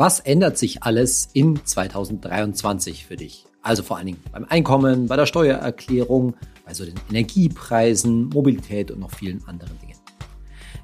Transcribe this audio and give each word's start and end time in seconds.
Was 0.00 0.18
ändert 0.18 0.56
sich 0.56 0.82
alles 0.82 1.28
in 1.34 1.60
2023 1.62 3.04
für 3.04 3.16
dich? 3.16 3.44
Also 3.60 3.82
vor 3.82 3.98
allen 3.98 4.06
Dingen 4.06 4.22
beim 4.32 4.46
Einkommen, 4.48 5.08
bei 5.08 5.16
der 5.16 5.26
Steuererklärung, 5.26 6.36
bei 6.64 6.72
so 6.72 6.86
den 6.86 6.94
Energiepreisen, 7.10 8.30
Mobilität 8.30 8.90
und 8.90 9.00
noch 9.00 9.10
vielen 9.10 9.46
anderen 9.46 9.78
Dingen. 9.78 9.98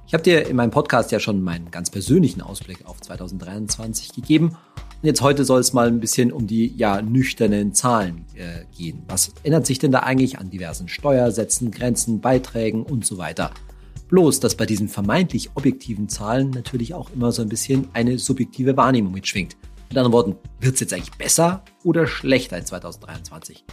Ich 0.07 0.13
habe 0.13 0.23
dir 0.23 0.47
in 0.47 0.55
meinem 0.55 0.71
Podcast 0.71 1.13
ja 1.13 1.19
schon 1.19 1.41
meinen 1.41 1.71
ganz 1.71 1.89
persönlichen 1.89 2.43
Ausblick 2.43 2.85
auf 2.85 3.01
2023 3.01 4.13
gegeben. 4.13 4.49
Und 4.49 5.05
jetzt 5.05 5.23
heute 5.23 5.47
soll 5.47 5.61
es 5.61 5.73
mal 5.73 5.89
ein 5.89 6.01
bisschen 6.01 6.31
um 6.31 6.47
die 6.47 6.77
ja 6.77 7.01
nüchternen 7.01 7.73
Zahlen 7.73 8.27
äh, 8.35 8.67
gehen. 8.77 9.03
Was 9.09 9.33
ändert 9.45 9.65
sich 9.65 9.79
denn 9.79 9.93
da 9.93 10.01
eigentlich 10.01 10.39
an 10.39 10.51
diversen 10.51 10.89
Steuersätzen, 10.89 11.71
Grenzen, 11.71 12.21
Beiträgen 12.21 12.83
und 12.83 13.07
so 13.07 13.17
weiter? 13.17 13.51
Bloß, 14.09 14.39
dass 14.39 14.55
bei 14.55 14.67
diesen 14.67 14.89
vermeintlich 14.89 15.51
objektiven 15.57 16.09
Zahlen 16.09 16.51
natürlich 16.51 16.95
auch 16.95 17.11
immer 17.11 17.33
so 17.33 17.43
ein 17.43 17.49
bisschen 17.49 17.89
eine 17.93 18.19
subjektive 18.19 18.77
Wahrnehmung 18.77 19.13
mitschwingt. 19.13 19.57
Mit 19.89 19.99
anderen 19.99 20.13
Worten, 20.13 20.37
wird 20.61 20.75
es 20.75 20.81
jetzt 20.81 20.93
eigentlich 20.93 21.11
besser 21.19 21.65
oder 21.83 22.07
schlechter 22.07 22.57
in 22.57 22.65
2023? 22.65 23.65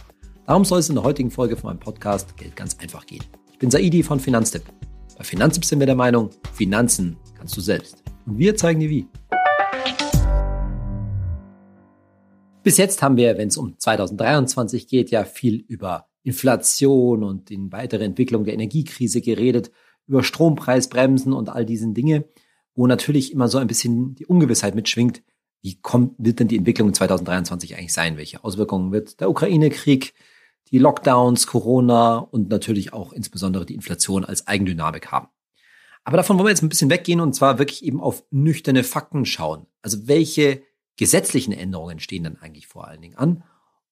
Darum 0.44 0.64
soll 0.64 0.80
es 0.80 0.88
in 0.88 0.96
der 0.96 1.04
heutigen 1.04 1.30
Folge 1.30 1.56
von 1.56 1.70
meinem 1.70 1.78
Podcast 1.78 2.36
Geld 2.36 2.56
ganz 2.56 2.76
einfach 2.80 3.06
gehen. 3.06 3.22
Ich 3.52 3.60
bin 3.60 3.70
Saidi 3.70 4.02
von 4.02 4.18
Finanztipp. 4.18 4.64
Bei 5.16 5.22
Finanztipp 5.22 5.64
sind 5.64 5.78
wir 5.78 5.86
der 5.86 5.94
Meinung, 5.94 6.30
Finanzen 6.52 7.16
kannst 7.38 7.56
du 7.56 7.60
selbst. 7.60 8.02
Und 8.26 8.36
wir 8.36 8.56
zeigen 8.56 8.80
dir 8.80 8.90
wie. 8.90 9.06
Bis 12.64 12.76
jetzt 12.76 13.02
haben 13.02 13.16
wir, 13.16 13.38
wenn 13.38 13.48
es 13.48 13.56
um 13.56 13.78
2023 13.78 14.88
geht, 14.88 15.12
ja 15.12 15.24
viel 15.24 15.64
über 15.68 16.08
Inflation 16.24 17.22
und 17.22 17.50
die 17.50 17.70
weitere 17.70 18.02
Entwicklung 18.02 18.42
der 18.42 18.54
Energiekrise 18.54 19.20
geredet 19.20 19.70
über 20.06 20.22
Strompreisbremsen 20.22 21.32
und 21.32 21.48
all 21.48 21.64
diesen 21.64 21.94
Dinge, 21.94 22.24
wo 22.74 22.86
natürlich 22.86 23.32
immer 23.32 23.48
so 23.48 23.58
ein 23.58 23.66
bisschen 23.66 24.14
die 24.14 24.26
Ungewissheit 24.26 24.74
mitschwingt. 24.74 25.22
Wie 25.62 25.76
kommt, 25.80 26.14
wird 26.18 26.40
denn 26.40 26.48
die 26.48 26.58
Entwicklung 26.58 26.88
in 26.88 26.94
2023 26.94 27.76
eigentlich 27.76 27.92
sein? 27.92 28.16
Welche 28.16 28.44
Auswirkungen 28.44 28.92
wird 28.92 29.20
der 29.20 29.30
Ukraine-Krieg, 29.30 30.12
die 30.70 30.78
Lockdowns, 30.78 31.46
Corona 31.46 32.16
und 32.18 32.50
natürlich 32.50 32.92
auch 32.92 33.12
insbesondere 33.12 33.64
die 33.64 33.74
Inflation 33.74 34.24
als 34.24 34.46
Eigendynamik 34.46 35.10
haben? 35.10 35.28
Aber 36.04 36.18
davon 36.18 36.36
wollen 36.36 36.46
wir 36.46 36.50
jetzt 36.50 36.62
ein 36.62 36.68
bisschen 36.68 36.90
weggehen 36.90 37.20
und 37.20 37.34
zwar 37.34 37.58
wirklich 37.58 37.82
eben 37.82 38.00
auf 38.00 38.24
nüchterne 38.30 38.84
Fakten 38.84 39.24
schauen. 39.24 39.66
Also 39.80 40.06
welche 40.06 40.62
gesetzlichen 40.96 41.52
Änderungen 41.52 41.98
stehen 41.98 42.24
dann 42.24 42.36
eigentlich 42.36 42.66
vor 42.66 42.86
allen 42.86 43.00
Dingen 43.00 43.16
an 43.16 43.42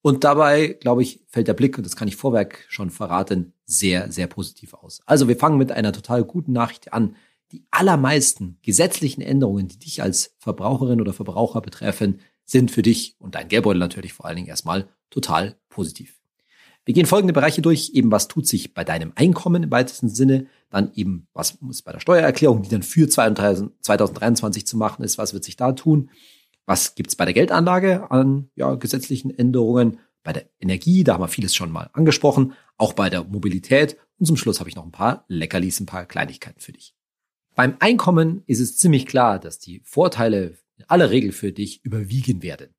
und 0.02 0.24
dabei, 0.24 0.76
glaube 0.80 1.02
ich, 1.02 1.20
fällt 1.28 1.48
der 1.48 1.54
Blick, 1.54 1.78
und 1.78 1.84
das 1.84 1.96
kann 1.96 2.08
ich 2.08 2.16
vorweg 2.16 2.66
schon 2.68 2.90
verraten, 2.90 3.54
sehr, 3.64 4.10
sehr 4.10 4.26
positiv 4.26 4.74
aus. 4.74 5.00
Also 5.06 5.28
wir 5.28 5.36
fangen 5.36 5.58
mit 5.58 5.72
einer 5.72 5.92
total 5.92 6.24
guten 6.24 6.52
Nachricht 6.52 6.92
an. 6.92 7.16
Die 7.52 7.64
allermeisten 7.70 8.58
gesetzlichen 8.62 9.22
Änderungen, 9.22 9.68
die 9.68 9.78
dich 9.78 10.02
als 10.02 10.34
Verbraucherin 10.38 11.00
oder 11.00 11.12
Verbraucher 11.12 11.60
betreffen, 11.60 12.20
sind 12.44 12.70
für 12.70 12.82
dich 12.82 13.14
und 13.18 13.36
dein 13.36 13.48
Geldbeutel 13.48 13.78
natürlich 13.78 14.12
vor 14.12 14.26
allen 14.26 14.36
Dingen 14.36 14.48
erstmal 14.48 14.88
total 15.10 15.56
positiv. 15.68 16.18
Wir 16.84 16.94
gehen 16.94 17.06
folgende 17.06 17.32
Bereiche 17.32 17.62
durch, 17.62 17.90
eben 17.94 18.10
was 18.10 18.26
tut 18.26 18.48
sich 18.48 18.74
bei 18.74 18.82
deinem 18.82 19.12
Einkommen 19.14 19.62
im 19.62 19.70
weitesten 19.70 20.08
Sinne, 20.08 20.46
dann 20.68 20.90
eben 20.94 21.28
was 21.32 21.60
muss 21.60 21.82
bei 21.82 21.92
der 21.92 22.00
Steuererklärung, 22.00 22.62
die 22.62 22.70
dann 22.70 22.82
für 22.82 23.08
2023 23.08 24.66
zu 24.66 24.76
machen 24.76 25.04
ist, 25.04 25.16
was 25.16 25.32
wird 25.32 25.44
sich 25.44 25.56
da 25.56 25.72
tun, 25.72 26.10
was 26.66 26.94
gibt's 26.94 27.16
bei 27.16 27.24
der 27.24 27.34
Geldanlage 27.34 28.10
an 28.10 28.50
ja, 28.54 28.74
gesetzlichen 28.74 29.30
Änderungen? 29.30 29.98
Bei 30.22 30.32
der 30.32 30.48
Energie, 30.60 31.02
da 31.02 31.14
haben 31.14 31.22
wir 31.22 31.28
vieles 31.28 31.54
schon 31.54 31.72
mal 31.72 31.90
angesprochen, 31.94 32.52
auch 32.76 32.92
bei 32.92 33.10
der 33.10 33.24
Mobilität. 33.24 33.96
Und 34.18 34.26
zum 34.26 34.36
Schluss 34.36 34.60
habe 34.60 34.70
ich 34.70 34.76
noch 34.76 34.84
ein 34.84 34.92
paar 34.92 35.24
Leckerlis, 35.26 35.80
ein 35.80 35.86
paar 35.86 36.06
Kleinigkeiten 36.06 36.60
für 36.60 36.72
dich. 36.72 36.94
Beim 37.54 37.76
Einkommen 37.80 38.42
ist 38.46 38.60
es 38.60 38.78
ziemlich 38.78 39.06
klar, 39.06 39.38
dass 39.38 39.58
die 39.58 39.80
Vorteile 39.84 40.56
in 40.76 40.84
aller 40.86 41.10
Regel 41.10 41.32
für 41.32 41.52
dich 41.52 41.84
überwiegen 41.84 42.42
werden. 42.42 42.74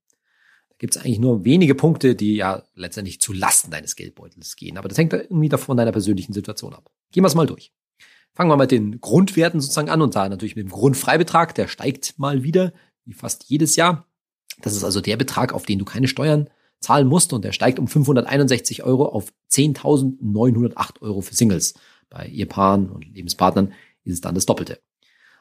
Da 0.70 0.76
gibt 0.78 0.96
es 0.96 1.02
eigentlich 1.02 1.20
nur 1.20 1.44
wenige 1.44 1.76
Punkte, 1.76 2.16
die 2.16 2.36
ja 2.36 2.64
letztendlich 2.76 3.20
zu 3.20 3.34
Lasten 3.34 3.72
deines 3.72 3.96
Geldbeutels 3.96 4.56
gehen. 4.56 4.78
Aber 4.78 4.88
das 4.88 4.98
hängt 4.98 5.14
irgendwie 5.14 5.50
davon 5.50 5.78
deiner 5.78 5.92
persönlichen 5.92 6.34
Situation 6.34 6.74
ab. 6.74 6.90
Gehen 7.12 7.24
wir 7.24 7.28
es 7.28 7.36
mal 7.36 7.46
durch. 7.46 7.74
Fangen 8.34 8.50
wir 8.50 8.58
mit 8.58 8.72
den 8.72 9.00
Grundwerten 9.00 9.62
sozusagen 9.62 9.90
an 9.90 10.02
und 10.02 10.16
da 10.16 10.28
natürlich 10.28 10.56
mit 10.56 10.66
dem 10.66 10.72
Grundfreibetrag, 10.72 11.54
der 11.54 11.68
steigt 11.68 12.18
mal 12.18 12.42
wieder 12.42 12.74
wie 13.06 13.14
fast 13.14 13.46
jedes 13.46 13.76
Jahr. 13.76 14.08
Das 14.62 14.76
ist 14.76 14.84
also 14.84 15.02
der 15.02 15.18
Betrag, 15.18 15.54
auf 15.54 15.66
den 15.66 15.80
du 15.80 15.86
keine 15.86 16.08
Steuern 16.08 16.50
zahlen 16.80 17.08
musst 17.08 17.34
und 17.34 17.44
der 17.44 17.54
steigt 17.54 17.80
um 17.80 17.88
561 17.88 18.84
Euro 18.84 19.06
auf 19.06 19.34
10.908 19.50 21.02
Euro 21.02 21.22
für 21.22 21.34
Singles. 21.34 21.74
Bei 22.10 22.28
Ehepaaren 22.28 22.90
und 22.90 23.06
Lebenspartnern 23.06 23.74
ist 24.04 24.14
es 24.14 24.22
dann 24.22 24.36
das 24.36 24.46
Doppelte. 24.46 24.80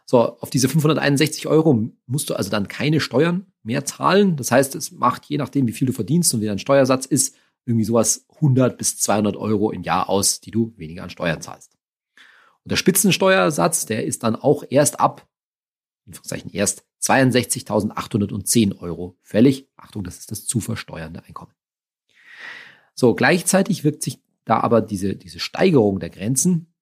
So, 0.06 0.38
auf 0.38 0.50
diese 0.50 0.68
561 0.68 1.46
Euro 1.46 1.88
musst 2.06 2.30
du 2.30 2.34
also 2.34 2.50
dann 2.50 2.68
keine 2.68 3.00
Steuern 3.00 3.46
mehr 3.62 3.84
zahlen. 3.84 4.36
Das 4.36 4.50
heißt, 4.50 4.74
es 4.74 4.92
macht 4.92 5.26
je 5.26 5.36
nachdem, 5.36 5.66
wie 5.66 5.72
viel 5.72 5.86
du 5.86 5.92
verdienst 5.92 6.32
und 6.34 6.40
wie 6.40 6.46
dein 6.46 6.58
Steuersatz 6.58 7.06
ist, 7.06 7.36
irgendwie 7.64 7.84
sowas 7.84 8.26
100 8.36 8.76
bis 8.76 8.98
200 8.98 9.36
Euro 9.36 9.70
im 9.70 9.82
Jahr 9.82 10.08
aus, 10.08 10.40
die 10.40 10.50
du 10.50 10.72
weniger 10.76 11.04
an 11.04 11.10
Steuern 11.10 11.40
zahlst. 11.40 11.76
Und 12.64 12.70
der 12.70 12.76
Spitzensteuersatz, 12.76 13.86
der 13.86 14.04
ist 14.04 14.22
dann 14.22 14.36
auch 14.36 14.64
erst 14.68 15.00
ab, 15.00 15.26
in 16.06 16.50
erst 16.50 16.84
62.810 17.02 18.78
Euro 18.78 19.16
fällig. 19.22 19.68
Achtung, 19.76 20.04
das 20.04 20.18
ist 20.18 20.30
das 20.30 20.46
zu 20.46 20.60
versteuernde 20.60 21.24
Einkommen. 21.24 21.52
So, 22.94 23.14
gleichzeitig 23.14 23.84
wirkt 23.84 24.02
sich 24.02 24.20
da 24.44 24.60
aber 24.60 24.80
diese, 24.80 25.16
diese 25.16 25.40
Steigerung 25.40 25.98
der 26.00 26.10
Grenzen 26.10 26.72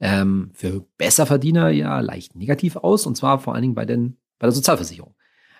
ähm, 0.00 0.50
für 0.54 0.86
Besserverdiener 0.96 1.70
ja 1.70 2.00
leicht 2.00 2.34
negativ 2.34 2.76
aus, 2.76 3.06
und 3.06 3.16
zwar 3.16 3.38
vor 3.38 3.54
allen 3.54 3.62
Dingen 3.62 3.74
bei, 3.74 3.84
den, 3.84 4.16
bei 4.38 4.46
der 4.46 4.52
Sozialversicherung. 4.52 5.14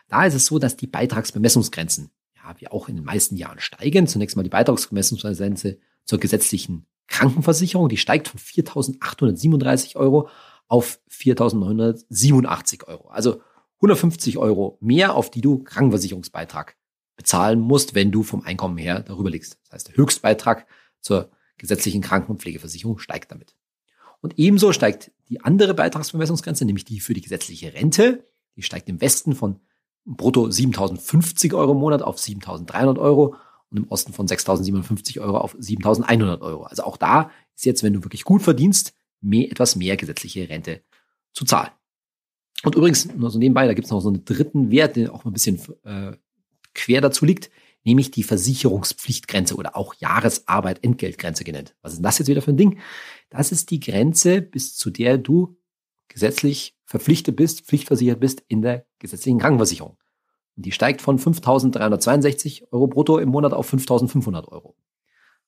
Da 0.09 0.25
ist 0.25 0.35
es 0.35 0.47
so, 0.47 0.59
dass 0.59 0.77
die 0.77 0.87
Beitragsbemessungsgrenzen, 0.87 2.11
ja, 2.37 2.55
wie 2.59 2.69
auch 2.69 2.89
in 2.89 2.97
den 2.97 3.05
meisten 3.05 3.37
Jahren 3.37 3.61
steigen. 3.61 4.07
Zunächst 4.07 4.37
mal 4.37 4.43
die 4.43 4.51
Beitragsbemessungsgrenze 4.51 5.79
zur 6.05 6.19
gesetzlichen 6.19 6.87
Krankenversicherung, 7.07 7.89
die 7.89 7.97
steigt 7.97 8.29
von 8.29 8.41
4.837 8.41 9.97
Euro 9.97 10.29
auf 10.71 11.01
4.987 11.11 12.87
Euro. 12.87 13.09
Also 13.09 13.43
150 13.79 14.39
Euro 14.39 14.79
mehr, 14.81 15.15
auf 15.17 15.31
die 15.31 15.41
du 15.41 15.59
Krankenversicherungsbeitrag 15.65 16.77
bezahlen 17.17 17.61
musst, 17.61 17.95
wenn 17.95 18.13
du 18.13 18.23
vom 18.23 18.43
Einkommen 18.43 18.79
her 18.79 19.01
darüber 19.01 19.31
liegst. 19.31 19.59
Das 19.65 19.73
heißt, 19.73 19.89
der 19.89 19.97
Höchstbeitrag 19.97 20.67
zur 21.01 21.31
gesetzlichen 21.59 22.03
Kranken- 22.03 22.31
und 22.33 22.41
Pflegeversicherung 22.41 22.99
steigt 22.99 23.33
damit. 23.33 23.57
Und 24.21 24.39
ebenso 24.39 24.73
steigt 24.73 25.11
die 25.29 25.41
andere 25.41 25.75
Beitragsbemessungsgrenze, 25.75 26.65
nämlich 26.65 26.85
die 26.85 27.01
für 27.01 27.15
die 27.15 27.21
gesetzliche 27.21 27.75
Rente. 27.75 28.25
Die 28.57 28.63
steigt 28.63 28.89
im 28.89 29.01
Westen 29.01 29.35
von 29.35 29.59
brutto 30.05 30.45
7.050 30.45 31.55
Euro 31.55 31.73
im 31.73 31.79
Monat 31.79 32.03
auf 32.03 32.17
7.300 32.17 32.99
Euro 32.99 33.35
und 33.71 33.77
im 33.77 33.89
Osten 33.89 34.13
von 34.13 34.29
6.057 34.29 35.21
Euro 35.21 35.39
auf 35.39 35.57
7.100 35.57 36.41
Euro. 36.43 36.63
Also 36.63 36.85
auch 36.85 36.97
da 36.97 37.31
ist 37.57 37.65
jetzt, 37.65 37.83
wenn 37.83 37.93
du 37.93 38.05
wirklich 38.05 38.25
gut 38.25 38.43
verdienst, 38.43 38.95
mehr, 39.21 39.51
etwas 39.51 39.77
mehr 39.77 39.97
gesetzliche 39.97 40.49
Rente 40.49 40.83
zu 41.33 41.45
zahlen. 41.45 41.71
Und 42.63 42.75
übrigens, 42.75 43.07
nur 43.15 43.31
so 43.31 43.39
nebenbei, 43.39 43.67
da 43.67 43.75
gibt 43.75 43.87
es 43.87 43.91
noch 43.91 44.01
so 44.01 44.09
einen 44.09 44.25
dritten 44.25 44.71
Wert, 44.71 44.97
der 44.97 45.15
auch 45.15 45.25
ein 45.25 45.33
bisschen 45.33 45.61
äh, 45.85 46.13
quer 46.75 47.01
dazu 47.01 47.25
liegt, 47.25 47.51
nämlich 47.85 48.11
die 48.11 48.23
Versicherungspflichtgrenze 48.23 49.55
oder 49.57 49.77
auch 49.77 49.95
Jahresarbeit 49.95 50.85
Entgeltgrenze 50.85 51.45
genannt. 51.45 51.75
Was 51.83 51.95
ist 51.95 52.03
das 52.03 52.19
jetzt 52.19 52.29
wieder 52.29 52.43
für 52.43 52.51
ein 52.51 52.57
Ding? 52.57 52.79
Das 53.31 53.53
ist 53.53 53.71
die 53.71 53.81
Grenze, 53.81 54.43
bis 54.43 54.77
zu 54.77 54.91
der 54.91 55.17
du 55.17 55.57
gesetzlich 56.09 56.77
verpflichtet 56.85 57.37
bist, 57.37 57.63
pflichtversichert 57.63 58.21
bist 58.21 58.43
in 58.49 58.63
der 58.63 58.85
gesetzlichen 58.99 59.39
Krankenversicherung. 59.39 59.97
Und 60.57 60.67
die 60.67 60.73
steigt 60.73 61.01
von 61.01 61.19
5.362 61.19 62.65
Euro 62.73 62.89
brutto 62.89 63.19
im 63.19 63.31
Monat 63.31 63.55
auf 63.55 63.73
5.500 63.73 64.49
Euro. 64.49 64.77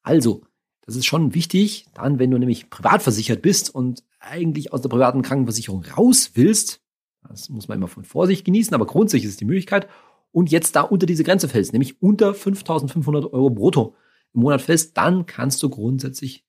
Also, 0.02 0.44
das 0.84 0.96
ist 0.96 1.06
schon 1.06 1.34
wichtig, 1.34 1.86
dann, 1.94 2.18
wenn 2.18 2.30
du 2.30 2.38
nämlich 2.38 2.70
privat 2.70 3.02
versichert 3.02 3.42
bist 3.42 3.74
und 3.74 4.02
eigentlich 4.20 4.72
aus 4.72 4.82
der 4.82 4.88
privaten 4.88 5.22
Krankenversicherung 5.22 5.84
raus 5.84 6.32
willst, 6.34 6.80
das 7.28 7.48
muss 7.48 7.68
man 7.68 7.78
immer 7.78 7.88
von 7.88 8.04
Vorsicht 8.04 8.44
genießen, 8.44 8.74
aber 8.74 8.86
grundsätzlich 8.86 9.24
ist 9.24 9.30
es 9.32 9.36
die 9.36 9.44
Möglichkeit, 9.44 9.88
und 10.32 10.50
jetzt 10.50 10.74
da 10.76 10.80
unter 10.80 11.06
diese 11.06 11.24
Grenze 11.24 11.48
fällst, 11.48 11.72
nämlich 11.72 12.00
unter 12.02 12.34
5500 12.34 13.32
Euro 13.32 13.50
brutto 13.50 13.94
im 14.32 14.40
Monat 14.40 14.62
fällst, 14.62 14.96
dann 14.96 15.26
kannst 15.26 15.62
du 15.62 15.68
grundsätzlich 15.68 16.44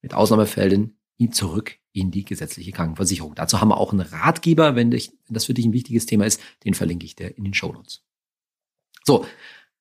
mit 0.00 0.14
Ausnahmefällen 0.14 0.96
ihn 1.16 1.32
zurück 1.32 1.76
in 1.92 2.10
die 2.10 2.24
gesetzliche 2.24 2.72
Krankenversicherung. 2.72 3.34
Dazu 3.34 3.60
haben 3.60 3.68
wir 3.68 3.78
auch 3.78 3.92
einen 3.92 4.00
Ratgeber, 4.00 4.76
wenn, 4.76 4.92
dich, 4.92 5.12
wenn 5.26 5.34
das 5.34 5.44
für 5.44 5.54
dich 5.54 5.66
ein 5.66 5.72
wichtiges 5.72 6.06
Thema 6.06 6.24
ist, 6.24 6.40
den 6.64 6.74
verlinke 6.74 7.04
ich 7.04 7.16
dir 7.16 7.36
in 7.36 7.44
den 7.44 7.52
Show 7.52 7.72
Notes. 7.72 8.04
So, 9.04 9.26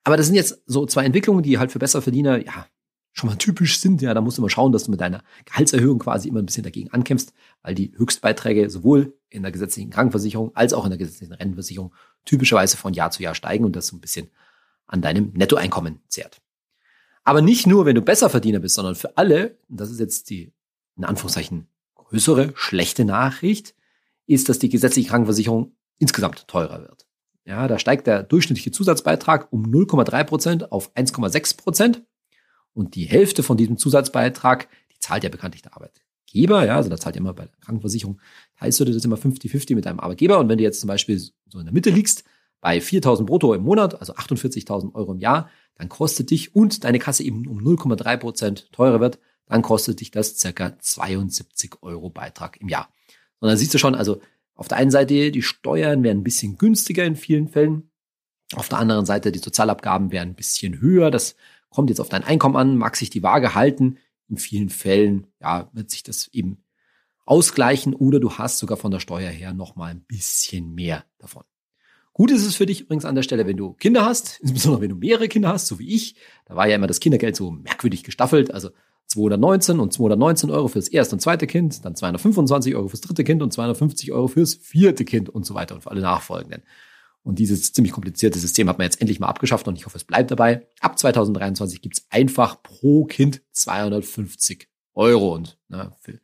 aber 0.04 0.18
das 0.18 0.25
sind 0.25 0.36
jetzt 0.36 0.63
so 0.65 0.86
zwei 0.88 1.06
Entwicklungen, 1.06 1.44
die 1.44 1.59
halt 1.59 1.71
für 1.71 1.80
Besserverdiener, 1.80 2.44
ja, 2.44 2.65
schon 3.11 3.29
mal 3.29 3.35
typisch 3.35 3.79
sind, 3.79 4.01
ja, 4.01 4.13
da 4.13 4.21
musst 4.21 4.38
du 4.38 4.41
mal 4.41 4.50
schauen, 4.50 4.71
dass 4.71 4.83
du 4.83 4.91
mit 4.91 5.01
deiner 5.01 5.23
Gehaltserhöhung 5.45 6.00
quasi 6.00 6.29
immer 6.29 6.39
ein 6.39 6.45
bisschen 6.45 6.63
dagegen 6.63 6.91
ankämpfst, 6.91 7.33
weil 7.61 7.75
die 7.75 7.94
Höchstbeiträge 7.97 8.69
sowohl 8.69 9.17
in 9.29 9.41
der 9.41 9.51
gesetzlichen 9.51 9.89
Krankenversicherung 9.89 10.56
als 10.56 10.73
auch 10.73 10.85
in 10.85 10.91
der 10.91 10.97
gesetzlichen 10.97 11.33
Rentenversicherung 11.33 11.94
typischerweise 12.25 12.77
von 12.77 12.94
Jahr 12.94 13.11
zu 13.11 13.23
Jahr 13.23 13.35
steigen 13.35 13.65
und 13.65 13.75
das 13.75 13.88
so 13.88 13.97
ein 13.97 14.01
bisschen 14.01 14.29
an 14.88 15.01
deinem 15.01 15.31
Nettoeinkommen 15.33 16.01
zehrt. 16.07 16.41
Aber 17.23 17.41
nicht 17.41 17.67
nur, 17.67 17.85
wenn 17.85 17.95
du 17.95 18.01
besser 18.01 18.29
Verdiener 18.29 18.59
bist, 18.59 18.75
sondern 18.75 18.95
für 18.95 19.17
alle, 19.17 19.57
und 19.69 19.79
das 19.79 19.91
ist 19.91 20.00
jetzt 20.00 20.29
die, 20.29 20.53
in 20.97 21.06
Anführungszeichen, 21.06 21.67
größere, 21.95 22.53
schlechte 22.56 23.06
Nachricht, 23.06 23.75
ist, 24.25 24.50
dass 24.50 24.59
die 24.59 24.69
gesetzliche 24.69 25.09
Krankenversicherung 25.09 25.75
insgesamt 25.97 26.47
teurer 26.47 26.81
wird. 26.81 27.07
Ja, 27.45 27.67
da 27.67 27.79
steigt 27.79 28.07
der 28.07 28.23
durchschnittliche 28.23 28.71
Zusatzbeitrag 28.71 29.51
um 29.51 29.63
0,3 29.63 30.23
Prozent 30.23 30.71
auf 30.71 30.95
1,6 30.95 31.57
Prozent. 31.57 32.03
Und 32.74 32.95
die 32.95 33.06
Hälfte 33.06 33.44
von 33.44 33.57
diesem 33.57 33.77
Zusatzbeitrag, 33.77 34.68
die 34.92 35.00
zahlt 35.00 35.24
ja 35.24 35.30
bekanntlich 35.30 35.62
der 35.62 35.75
Arbeitgeber. 35.75 36.66
Ja, 36.66 36.75
also 36.75 36.89
da 36.89 36.98
zahlt 36.98 37.16
ja 37.16 37.21
immer 37.21 37.33
bei 37.33 37.45
der 37.45 37.56
Krankenversicherung, 37.62 38.19
heißt 38.60 38.80
du 38.80 38.86
das 38.86 39.04
immer 39.04 39.18
50-50 39.18 39.75
mit 39.75 39.86
deinem 39.86 40.00
Arbeitgeber. 40.00 40.39
Und 40.39 40.50
wenn 40.50 40.57
du 40.57 40.63
jetzt 40.63 40.80
zum 40.80 40.88
Beispiel 40.88 41.19
so 41.19 41.60
in 41.60 41.66
der 41.66 41.74
Mitte 41.74 41.89
liegst, 41.89 42.24
bei 42.62 42.80
4.000 42.80 43.25
brutto 43.25 43.54
im 43.54 43.63
Monat, 43.63 44.00
also 44.00 44.13
48.000 44.13 44.94
Euro 44.94 45.13
im 45.13 45.19
Jahr, 45.19 45.50
dann 45.75 45.89
kostet 45.89 46.30
dich 46.30 46.56
und 46.56 46.83
deine 46.83 47.00
Kasse 47.00 47.24
eben 47.24 47.48
um 47.48 47.60
0,3 47.60 48.18
Prozent 48.18 48.71
teurer 48.71 49.00
wird, 49.00 49.19
dann 49.45 49.62
kostet 49.62 50.01
dich 50.01 50.12
das 50.12 50.38
circa 50.38 50.77
72 50.77 51.81
Euro 51.81 52.10
Beitrag 52.10 52.60
im 52.62 52.68
Jahr. 52.68 52.94
Und 53.39 53.48
dann 53.48 53.57
siehst 53.57 53.74
du 53.74 53.77
schon, 53.77 53.95
also 53.95 54.21
auf 54.56 54.68
der 54.68 54.77
einen 54.77 54.92
Seite, 54.92 55.31
die 55.31 55.42
Steuern 55.42 56.04
werden 56.04 56.19
ein 56.19 56.24
bisschen 56.24 56.57
günstiger 56.57 57.06
in 57.06 57.16
vielen 57.16 57.48
Fällen. 57.48 57.92
Auf 58.56 58.68
der 58.68 58.80
anderen 58.80 59.06
Seite, 59.06 59.31
die 59.31 59.39
Sozialabgaben 59.39 60.12
werden 60.12 60.31
ein 60.31 60.36
bisschen 60.36 60.81
höher. 60.81 61.12
Das 61.12 61.36
kommt 61.69 61.89
jetzt 61.89 62.01
auf 62.01 62.10
dein 62.10 62.24
Einkommen 62.24 62.56
an, 62.56 62.77
mag 62.77 62.95
sich 62.95 63.10
die 63.10 63.24
Waage 63.24 63.56
halten. 63.56 63.98
In 64.27 64.38
vielen 64.38 64.69
Fällen, 64.69 65.27
ja, 65.42 65.69
wird 65.74 65.89
sich 65.89 66.04
das 66.04 66.27
eben 66.27 66.63
ausgleichen 67.25 67.94
oder 67.94 68.19
du 68.19 68.33
hast 68.33 68.57
sogar 68.57 68.77
von 68.77 68.92
der 68.92 69.00
Steuer 69.00 69.30
her 69.30 69.54
nochmal 69.54 69.92
ein 69.92 70.01
bisschen 70.01 70.74
mehr 70.74 71.06
davon. 71.19 71.44
Gut 72.13 72.31
ist 72.31 72.45
es 72.45 72.56
für 72.56 72.66
dich 72.66 72.81
übrigens 72.81 73.06
an 73.06 73.16
der 73.16 73.24
Stelle, 73.24 73.45
wenn 73.45 73.56
du 73.56 73.74
Kinder 73.74 74.04
hast, 74.04 74.39
insbesondere 74.42 74.81
wenn 74.81 74.89
du 74.89 74.95
mehrere 74.95 75.27
Kinder 75.27 75.50
hast, 75.50 75.68
so 75.68 75.80
wie 75.80 75.95
ich. 75.95 76.16
Da 76.45 76.56
war 76.56 76.68
ja 76.68 76.75
immer 76.75 76.88
das 76.88 77.00
Kindergeld 77.00 77.36
so 77.36 77.51
merkwürdig 77.51 78.04
gestaffelt. 78.04 78.54
Also 78.54 78.71
219 79.06 79.80
und 79.80 79.94
219 79.94 80.51
Euro 80.51 80.68
fürs 80.68 80.88
erste 80.88 81.16
und 81.16 81.19
zweite 81.19 81.48
Kind, 81.48 81.83
dann 81.86 81.95
225 81.95 82.75
Euro 82.75 82.88
fürs 82.89 83.01
dritte 83.01 83.24
Kind 83.24 83.42
und 83.42 83.54
250 83.54 84.12
Euro 84.12 84.27
fürs 84.27 84.56
vierte 84.56 85.06
Kind 85.06 85.30
und 85.30 85.45
so 85.45 85.54
weiter 85.54 85.75
und 85.75 85.81
für 85.81 85.92
alle 85.92 86.01
nachfolgenden. 86.01 86.63
Und 87.24 87.39
dieses 87.39 87.74
ziemlich 87.74 87.92
komplizierte 87.92 88.39
System 88.39 88.69
hat 88.69 88.77
man 88.77 88.86
jetzt 88.86 89.01
endlich 89.01 89.19
mal 89.19 89.27
abgeschafft 89.27 89.68
und 89.68 89.75
ich 89.75 89.86
hoffe, 89.86 89.98
es 89.98 90.04
bleibt 90.04 90.31
dabei. 90.31 90.66
Ab 90.80 90.98
2023 90.98 91.81
gibt's 91.81 92.06
einfach 92.10 92.63
pro 92.63 93.06
Kind 93.06 93.42
250 93.51 94.68
Euro 94.94 95.36
und 95.36 95.57
na, 95.68 95.95
für 96.00 96.19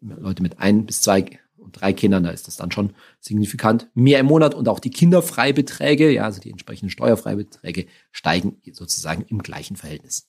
Leute 0.00 0.42
mit 0.42 0.58
ein 0.58 0.86
bis 0.86 1.02
zwei 1.02 1.38
und 1.60 1.80
drei 1.80 1.92
Kindern, 1.92 2.24
da 2.24 2.30
ist 2.30 2.46
das 2.46 2.56
dann 2.56 2.72
schon 2.72 2.94
signifikant 3.20 3.88
mehr 3.94 4.20
im 4.20 4.26
Monat 4.26 4.54
und 4.54 4.68
auch 4.68 4.80
die 4.80 4.90
Kinderfreibeträge, 4.90 6.10
ja, 6.10 6.24
also 6.24 6.40
die 6.40 6.50
entsprechenden 6.50 6.90
Steuerfreibeträge 6.90 7.86
steigen 8.12 8.60
sozusagen 8.72 9.24
im 9.28 9.42
gleichen 9.42 9.76
Verhältnis. 9.76 10.28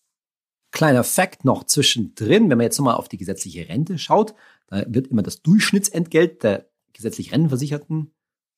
Kleiner 0.72 1.04
Fakt 1.04 1.46
noch 1.46 1.66
zwischendrin, 1.66 2.50
wenn 2.50 2.58
man 2.58 2.66
jetzt 2.66 2.78
nochmal 2.78 2.96
auf 2.96 3.10
die 3.10 3.18
gesetzliche 3.18 3.68
Rente 3.68 3.98
schaut, 3.98 4.34
da 4.68 4.84
wird 4.88 5.08
immer 5.08 5.22
das 5.22 5.42
Durchschnittsentgelt 5.42 6.44
der 6.44 6.70
gesetzlich 6.94 7.32
Rentenversicherten 7.32 8.12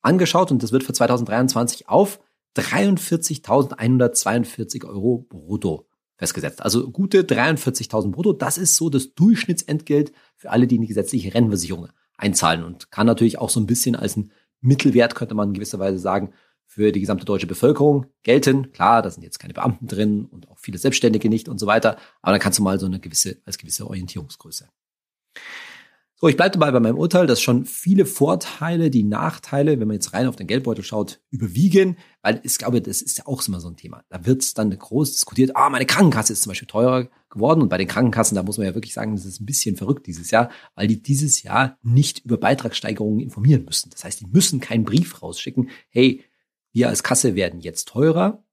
angeschaut 0.04 0.52
und 0.52 0.62
das 0.62 0.72
wird 0.72 0.84
für 0.84 0.94
2023 0.94 1.90
auf 1.90 2.20
43.142 2.56 4.86
Euro 4.86 5.26
brutto 5.30 5.88
festgesetzt. 6.18 6.62
Also 6.62 6.92
gute 6.92 7.24
43.000 7.24 8.12
brutto, 8.12 8.34
das 8.34 8.60
ist 8.60 8.76
so 8.76 8.90
das 8.90 9.16
Durchschnittsentgelt 9.16 10.12
für 10.36 10.52
alle, 10.52 10.68
die 10.68 10.76
in 10.76 10.82
die 10.82 10.88
gesetzliche 10.88 11.34
Rentenversicherung 11.34 11.88
einzahlen 12.18 12.64
und 12.64 12.92
kann 12.92 13.08
natürlich 13.08 13.40
auch 13.40 13.50
so 13.50 13.60
ein 13.60 13.66
bisschen 13.66 13.96
als 13.96 14.16
ein 14.16 14.32
Mittelwert, 14.62 15.16
könnte 15.16 15.34
man 15.36 15.50
in 15.50 15.56
gewisser 15.56 15.80
Weise 15.80 16.00
sagen, 16.00 16.32
für 16.66 16.92
die 16.92 17.02
gesamte 17.02 17.26
deutsche 17.26 17.48
Bevölkerung 17.48 18.06
gelten. 18.24 18.72
Klar, 18.72 19.02
da 19.02 19.10
sind 19.10 19.24
jetzt 19.24 19.40
keine 19.40 19.54
Beamten 19.54 19.88
drin 19.88 20.26
und 20.26 20.50
auch 20.50 20.58
viele 20.58 20.78
Selbstständige 20.78 21.30
nicht 21.30 21.50
und 21.50 21.60
so 21.60 21.68
weiter, 21.68 21.98
aber 22.22 22.32
dann 22.32 22.42
kannst 22.42 22.60
du 22.60 22.64
mal 22.64 22.80
so 22.80 22.86
eine 22.86 23.00
gewisse, 23.00 23.38
als 23.46 23.58
gewisse 23.58 23.86
Orientierungsgröße. 23.86 24.70
So, 26.24 26.30
ich 26.30 26.38
bleibe 26.38 26.58
dabei 26.58 26.72
bei 26.72 26.80
meinem 26.80 26.98
Urteil, 26.98 27.28
dass 27.28 27.42
schon 27.42 27.66
viele 27.66 28.06
Vorteile, 28.06 28.90
die 28.90 29.04
Nachteile, 29.04 29.78
wenn 29.78 29.90
man 29.90 29.96
jetzt 29.96 30.14
rein 30.14 30.28
auf 30.28 30.38
den 30.38 30.48
Geldbeutel 30.48 30.82
schaut, 30.82 31.20
überwiegen, 31.32 31.98
weil 32.22 32.40
ich 32.44 32.58
glaube, 32.58 32.82
das 32.82 33.02
ist 33.02 33.18
ja 33.18 33.28
auch 33.28 33.46
immer 33.46 33.60
so 33.60 33.68
ein 33.68 33.76
Thema. 33.76 34.06
Da 34.08 34.26
wird 34.26 34.58
dann 34.58 34.70
groß 34.70 35.12
diskutiert, 35.12 35.58
ah, 35.58 35.70
meine 35.70 35.86
Krankenkasse 35.86 36.32
ist 36.32 36.44
zum 36.44 36.52
Beispiel 36.52 36.70
teurer 36.70 37.10
geworden 37.30 37.62
und 37.62 37.68
bei 37.68 37.78
den 37.78 37.90
Krankenkassen, 37.90 38.36
da 38.36 38.44
muss 38.44 38.58
man 38.58 38.66
ja 38.66 38.74
wirklich 38.74 38.94
sagen, 38.94 39.18
das 39.18 39.26
ist 39.26 39.42
ein 39.42 39.46
bisschen 39.46 39.76
verrückt 39.76 40.08
dieses 40.08 40.32
Jahr, 40.32 40.50
weil 40.76 40.88
die 40.88 41.04
dieses 41.04 41.44
Jahr 41.44 41.78
nicht 41.82 42.20
über 42.24 42.38
Beitragssteigerungen 42.38 43.20
informieren 43.20 43.66
müssen. 43.66 43.90
Das 43.90 44.06
heißt, 44.06 44.22
die 44.22 44.28
müssen 44.28 44.62
keinen 44.62 44.86
Brief 44.86 45.22
rausschicken, 45.22 45.72
hey, 45.90 46.24
wir 46.72 46.88
als 46.88 47.04
Kasse 47.04 47.36
werden 47.36 47.60
jetzt 47.60 47.90
teurer, 47.90 48.46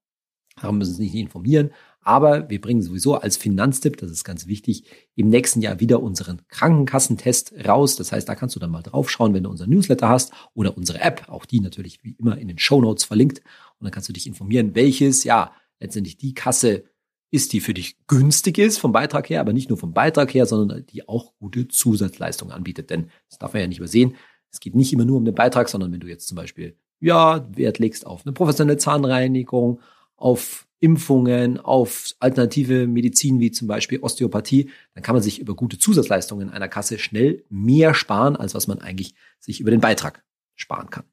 darum 0.59 0.77
müssen 0.77 0.95
Sie 0.95 1.03
nicht 1.03 1.15
informieren, 1.15 1.71
aber 2.03 2.49
wir 2.49 2.59
bringen 2.59 2.81
sowieso 2.81 3.15
als 3.15 3.37
Finanztipp, 3.37 3.97
das 3.97 4.09
ist 4.09 4.23
ganz 4.23 4.47
wichtig, 4.47 4.85
im 5.15 5.29
nächsten 5.29 5.61
Jahr 5.61 5.79
wieder 5.79 6.01
unseren 6.01 6.41
Krankenkassentest 6.47 7.53
raus. 7.67 7.95
Das 7.95 8.11
heißt, 8.11 8.27
da 8.27 8.35
kannst 8.35 8.55
du 8.55 8.59
dann 8.59 8.71
mal 8.71 8.81
draufschauen, 8.81 9.33
wenn 9.33 9.43
du 9.43 9.49
unser 9.49 9.67
Newsletter 9.67 10.09
hast 10.09 10.33
oder 10.55 10.75
unsere 10.75 10.99
App, 10.99 11.29
auch 11.29 11.45
die 11.45 11.59
natürlich 11.59 12.03
wie 12.03 12.15
immer 12.17 12.37
in 12.37 12.47
den 12.47 12.57
Show 12.57 12.81
Notes 12.81 13.03
verlinkt. 13.03 13.39
Und 13.79 13.85
dann 13.85 13.91
kannst 13.91 14.09
du 14.09 14.13
dich 14.13 14.25
informieren, 14.25 14.73
welches, 14.73 15.23
ja, 15.23 15.51
letztendlich 15.79 16.17
die 16.17 16.33
Kasse 16.33 16.85
ist, 17.29 17.53
die 17.53 17.61
für 17.61 17.73
dich 17.73 17.97
günstig 18.07 18.57
ist 18.57 18.77
vom 18.77 18.91
Beitrag 18.91 19.29
her, 19.29 19.39
aber 19.39 19.53
nicht 19.53 19.69
nur 19.69 19.77
vom 19.77 19.93
Beitrag 19.93 20.33
her, 20.33 20.45
sondern 20.45 20.85
die 20.87 21.07
auch 21.07 21.33
gute 21.39 21.67
Zusatzleistungen 21.67 22.53
anbietet. 22.53 22.89
Denn 22.89 23.09
das 23.29 23.37
darf 23.37 23.53
man 23.53 23.61
ja 23.61 23.67
nicht 23.67 23.77
übersehen. 23.77 24.15
Es 24.51 24.59
geht 24.59 24.75
nicht 24.75 24.91
immer 24.91 25.05
nur 25.05 25.17
um 25.17 25.25
den 25.25 25.35
Beitrag, 25.35 25.69
sondern 25.69 25.91
wenn 25.91 26.01
du 26.01 26.07
jetzt 26.07 26.27
zum 26.27 26.35
Beispiel 26.35 26.75
ja, 26.99 27.47
Wert 27.55 27.79
legst 27.79 28.05
auf 28.05 28.25
eine 28.25 28.33
professionelle 28.33 28.77
Zahnreinigung, 28.77 29.79
auf 30.21 30.67
Impfungen, 30.79 31.59
auf 31.59 32.15
alternative 32.19 32.87
Medizin 32.87 33.39
wie 33.39 33.51
zum 33.51 33.67
Beispiel 33.67 33.99
Osteopathie, 33.99 34.69
dann 34.95 35.03
kann 35.03 35.15
man 35.15 35.21
sich 35.21 35.39
über 35.39 35.55
gute 35.55 35.77
Zusatzleistungen 35.77 36.49
in 36.49 36.53
einer 36.53 36.67
Kasse 36.67 36.97
schnell 36.97 37.43
mehr 37.49 37.93
sparen, 37.93 38.35
als 38.35 38.55
was 38.55 38.67
man 38.67 38.79
eigentlich 38.79 39.13
sich 39.39 39.59
über 39.59 39.71
den 39.71 39.79
Beitrag 39.79 40.23
sparen 40.55 40.89
kann. 40.89 41.03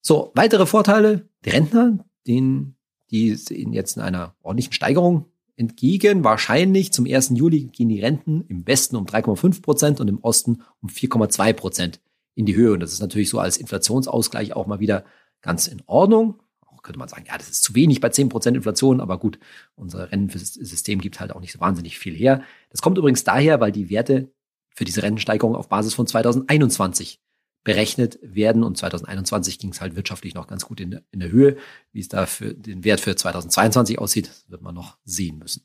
So, 0.00 0.32
weitere 0.34 0.66
Vorteile. 0.66 1.28
Die 1.44 1.50
Rentner, 1.50 1.98
denen, 2.26 2.76
die 3.10 3.34
sehen 3.34 3.72
jetzt 3.72 3.96
in 3.96 4.02
einer 4.02 4.34
ordentlichen 4.42 4.72
Steigerung 4.72 5.26
entgegen. 5.56 6.24
Wahrscheinlich 6.24 6.92
zum 6.92 7.06
1. 7.06 7.32
Juli 7.34 7.64
gehen 7.64 7.90
die 7.90 8.00
Renten 8.00 8.44
im 8.48 8.66
Westen 8.66 8.96
um 8.96 9.04
3,5 9.04 9.60
Prozent 9.60 10.00
und 10.00 10.08
im 10.08 10.18
Osten 10.20 10.62
um 10.80 10.88
4,2 10.88 11.52
Prozent 11.52 12.00
in 12.34 12.46
die 12.46 12.56
Höhe. 12.56 12.72
Und 12.72 12.80
das 12.80 12.94
ist 12.94 13.00
natürlich 13.00 13.28
so 13.28 13.38
als 13.38 13.58
Inflationsausgleich 13.58 14.54
auch 14.54 14.66
mal 14.66 14.80
wieder 14.80 15.04
ganz 15.42 15.66
in 15.66 15.82
Ordnung. 15.86 16.42
Könnte 16.82 16.98
man 16.98 17.08
sagen, 17.08 17.24
ja, 17.26 17.38
das 17.38 17.48
ist 17.48 17.62
zu 17.62 17.74
wenig 17.74 18.00
bei 18.00 18.08
10% 18.08 18.54
Inflation, 18.54 19.00
aber 19.00 19.18
gut, 19.18 19.38
unser 19.74 20.10
Rentensystem 20.10 21.00
gibt 21.00 21.20
halt 21.20 21.32
auch 21.32 21.40
nicht 21.40 21.52
so 21.52 21.60
wahnsinnig 21.60 21.98
viel 21.98 22.14
her. 22.14 22.42
Das 22.70 22.82
kommt 22.82 22.98
übrigens 22.98 23.24
daher, 23.24 23.60
weil 23.60 23.72
die 23.72 23.88
Werte 23.90 24.32
für 24.74 24.84
diese 24.84 25.02
Rentensteigerung 25.02 25.54
auf 25.54 25.68
Basis 25.68 25.94
von 25.94 26.06
2021 26.06 27.20
berechnet 27.64 28.18
werden. 28.22 28.64
Und 28.64 28.76
2021 28.76 29.58
ging 29.58 29.70
es 29.70 29.80
halt 29.80 29.96
wirtschaftlich 29.96 30.34
noch 30.34 30.46
ganz 30.46 30.64
gut 30.64 30.80
in 30.80 30.90
der, 30.90 31.02
in 31.10 31.20
der 31.20 31.30
Höhe. 31.30 31.56
Wie 31.92 32.00
es 32.00 32.08
da 32.08 32.26
für 32.26 32.54
den 32.54 32.84
Wert 32.84 33.00
für 33.00 33.14
2022 33.14 33.98
aussieht, 33.98 34.30
wird 34.48 34.62
man 34.62 34.74
noch 34.74 34.98
sehen 35.04 35.38
müssen. 35.38 35.64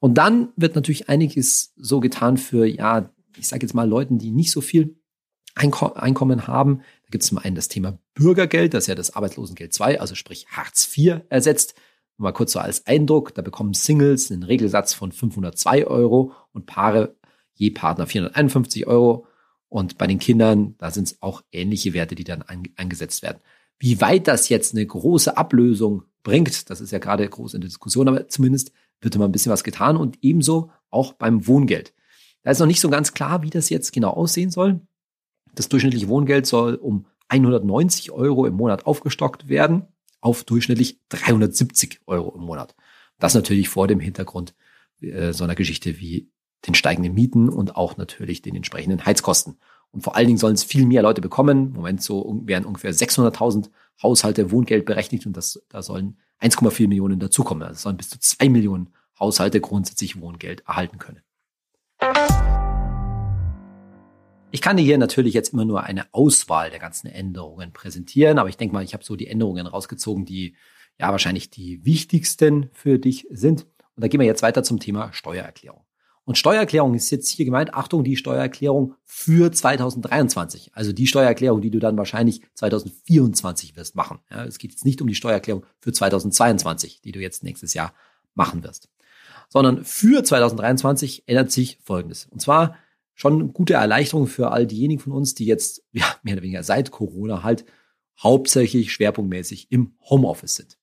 Und 0.00 0.14
dann 0.14 0.52
wird 0.56 0.74
natürlich 0.74 1.08
einiges 1.08 1.72
so 1.76 2.00
getan 2.00 2.36
für, 2.36 2.66
ja, 2.66 3.12
ich 3.36 3.48
sage 3.48 3.62
jetzt 3.62 3.74
mal 3.74 3.88
Leuten, 3.88 4.18
die 4.18 4.30
nicht 4.30 4.50
so 4.50 4.60
viel 4.60 4.97
Einkommen 5.58 6.46
haben. 6.46 6.78
Da 6.78 7.10
gibt 7.10 7.24
es 7.24 7.28
zum 7.28 7.38
einen 7.38 7.56
das 7.56 7.68
Thema 7.68 7.98
Bürgergeld, 8.14 8.74
das 8.74 8.86
ja 8.86 8.94
das 8.94 9.14
Arbeitslosengeld 9.14 9.72
2, 9.72 10.00
also 10.00 10.14
sprich 10.14 10.46
Hartz 10.48 10.96
IV 10.96 11.22
ersetzt. 11.28 11.74
Mal 12.16 12.32
kurz 12.32 12.52
so 12.52 12.58
als 12.58 12.86
Eindruck, 12.86 13.34
da 13.34 13.42
bekommen 13.42 13.74
Singles 13.74 14.30
einen 14.32 14.42
Regelsatz 14.42 14.92
von 14.92 15.12
502 15.12 15.86
Euro 15.86 16.32
und 16.52 16.66
Paare 16.66 17.16
je 17.54 17.70
Partner 17.70 18.06
451 18.06 18.86
Euro. 18.86 19.26
Und 19.68 19.98
bei 19.98 20.06
den 20.06 20.18
Kindern, 20.18 20.74
da 20.78 20.90
sind 20.90 21.08
es 21.08 21.22
auch 21.22 21.42
ähnliche 21.52 21.92
Werte, 21.92 22.14
die 22.14 22.24
dann 22.24 22.42
eingesetzt 22.76 23.22
werden. 23.22 23.38
Wie 23.78 24.00
weit 24.00 24.26
das 24.26 24.48
jetzt 24.48 24.74
eine 24.74 24.86
große 24.86 25.36
Ablösung 25.36 26.04
bringt, 26.22 26.70
das 26.70 26.80
ist 26.80 26.90
ja 26.90 26.98
gerade 26.98 27.28
groß 27.28 27.54
in 27.54 27.60
der 27.60 27.68
Diskussion, 27.68 28.08
aber 28.08 28.28
zumindest 28.28 28.72
wird 29.00 29.14
immer 29.14 29.28
ein 29.28 29.32
bisschen 29.32 29.52
was 29.52 29.62
getan 29.62 29.96
und 29.96 30.18
ebenso 30.22 30.70
auch 30.90 31.12
beim 31.12 31.46
Wohngeld. 31.46 31.92
Da 32.42 32.50
ist 32.50 32.58
noch 32.58 32.66
nicht 32.66 32.80
so 32.80 32.90
ganz 32.90 33.12
klar, 33.12 33.42
wie 33.42 33.50
das 33.50 33.68
jetzt 33.68 33.92
genau 33.92 34.10
aussehen 34.10 34.50
soll. 34.50 34.80
Das 35.54 35.68
durchschnittliche 35.68 36.08
Wohngeld 36.08 36.46
soll 36.46 36.74
um 36.74 37.06
190 37.28 38.10
Euro 38.10 38.46
im 38.46 38.54
Monat 38.54 38.86
aufgestockt 38.86 39.48
werden 39.48 39.86
auf 40.20 40.44
durchschnittlich 40.44 41.00
370 41.10 42.00
Euro 42.06 42.34
im 42.34 42.42
Monat. 42.42 42.74
Das 43.18 43.34
natürlich 43.34 43.68
vor 43.68 43.86
dem 43.86 44.00
Hintergrund 44.00 44.54
äh, 45.00 45.32
so 45.32 45.44
einer 45.44 45.54
Geschichte 45.54 45.98
wie 45.98 46.30
den 46.66 46.74
steigenden 46.74 47.14
Mieten 47.14 47.48
und 47.48 47.76
auch 47.76 47.96
natürlich 47.96 48.42
den 48.42 48.56
entsprechenden 48.56 49.04
Heizkosten. 49.04 49.58
Und 49.90 50.02
vor 50.02 50.16
allen 50.16 50.26
Dingen 50.26 50.38
sollen 50.38 50.54
es 50.54 50.64
viel 50.64 50.86
mehr 50.86 51.02
Leute 51.02 51.20
bekommen. 51.20 51.68
Im 51.68 51.72
Moment 51.72 52.02
so 52.02 52.42
werden 52.44 52.64
ungefähr 52.64 52.92
600.000 52.92 53.70
Haushalte 54.02 54.50
Wohngeld 54.50 54.84
berechnet 54.84 55.26
und 55.26 55.36
das, 55.36 55.64
da 55.68 55.82
sollen 55.82 56.18
1,4 56.40 56.88
Millionen 56.88 57.18
dazukommen. 57.18 57.66
Also 57.66 57.80
sollen 57.80 57.96
bis 57.96 58.10
zu 58.10 58.18
zwei 58.20 58.48
Millionen 58.48 58.90
Haushalte 59.18 59.60
grundsätzlich 59.60 60.20
Wohngeld 60.20 60.60
erhalten 60.66 60.98
können. 60.98 61.20
Ich 64.50 64.62
kann 64.62 64.78
dir 64.78 64.82
hier 64.82 64.96
natürlich 64.96 65.34
jetzt 65.34 65.52
immer 65.52 65.66
nur 65.66 65.82
eine 65.82 66.06
Auswahl 66.12 66.70
der 66.70 66.78
ganzen 66.78 67.06
Änderungen 67.06 67.72
präsentieren, 67.72 68.38
aber 68.38 68.48
ich 68.48 68.56
denke 68.56 68.74
mal, 68.74 68.82
ich 68.82 68.94
habe 68.94 69.04
so 69.04 69.14
die 69.14 69.26
Änderungen 69.26 69.66
rausgezogen, 69.66 70.24
die 70.24 70.56
ja 70.98 71.10
wahrscheinlich 71.10 71.50
die 71.50 71.84
wichtigsten 71.84 72.70
für 72.72 72.98
dich 72.98 73.26
sind. 73.30 73.66
Und 73.94 74.04
da 74.04 74.08
gehen 74.08 74.20
wir 74.20 74.26
jetzt 74.26 74.42
weiter 74.42 74.62
zum 74.62 74.80
Thema 74.80 75.12
Steuererklärung. 75.12 75.84
Und 76.24 76.38
Steuererklärung 76.38 76.94
ist 76.94 77.10
jetzt 77.10 77.28
hier 77.28 77.44
gemeint, 77.44 77.74
Achtung, 77.74 78.04
die 78.04 78.16
Steuererklärung 78.16 78.94
für 79.04 79.52
2023. 79.52 80.70
Also 80.74 80.92
die 80.92 81.06
Steuererklärung, 81.06 81.60
die 81.60 81.70
du 81.70 81.78
dann 81.78 81.96
wahrscheinlich 81.96 82.42
2024 82.54 83.76
wirst 83.76 83.96
machen. 83.96 84.18
Ja, 84.30 84.44
es 84.44 84.58
geht 84.58 84.70
jetzt 84.70 84.84
nicht 84.84 85.00
um 85.00 85.08
die 85.08 85.14
Steuererklärung 85.14 85.64
für 85.78 85.92
2022, 85.92 87.02
die 87.02 87.12
du 87.12 87.20
jetzt 87.20 87.44
nächstes 87.44 87.74
Jahr 87.74 87.94
machen 88.34 88.62
wirst. 88.62 88.88
Sondern 89.48 89.84
für 89.84 90.22
2023 90.22 91.24
ändert 91.26 91.50
sich 91.50 91.78
Folgendes. 91.82 92.26
Und 92.30 92.40
zwar 92.40 92.76
schon 93.18 93.52
gute 93.52 93.74
Erleichterung 93.74 94.28
für 94.28 94.52
all 94.52 94.66
diejenigen 94.66 95.00
von 95.00 95.12
uns, 95.12 95.34
die 95.34 95.44
jetzt 95.44 95.82
ja, 95.92 96.06
mehr 96.22 96.34
oder 96.34 96.42
weniger 96.42 96.62
seit 96.62 96.92
Corona 96.92 97.42
halt 97.42 97.64
hauptsächlich 98.22 98.92
schwerpunktmäßig 98.92 99.70
im 99.70 99.94
Homeoffice 100.08 100.54
sind. 100.54 100.78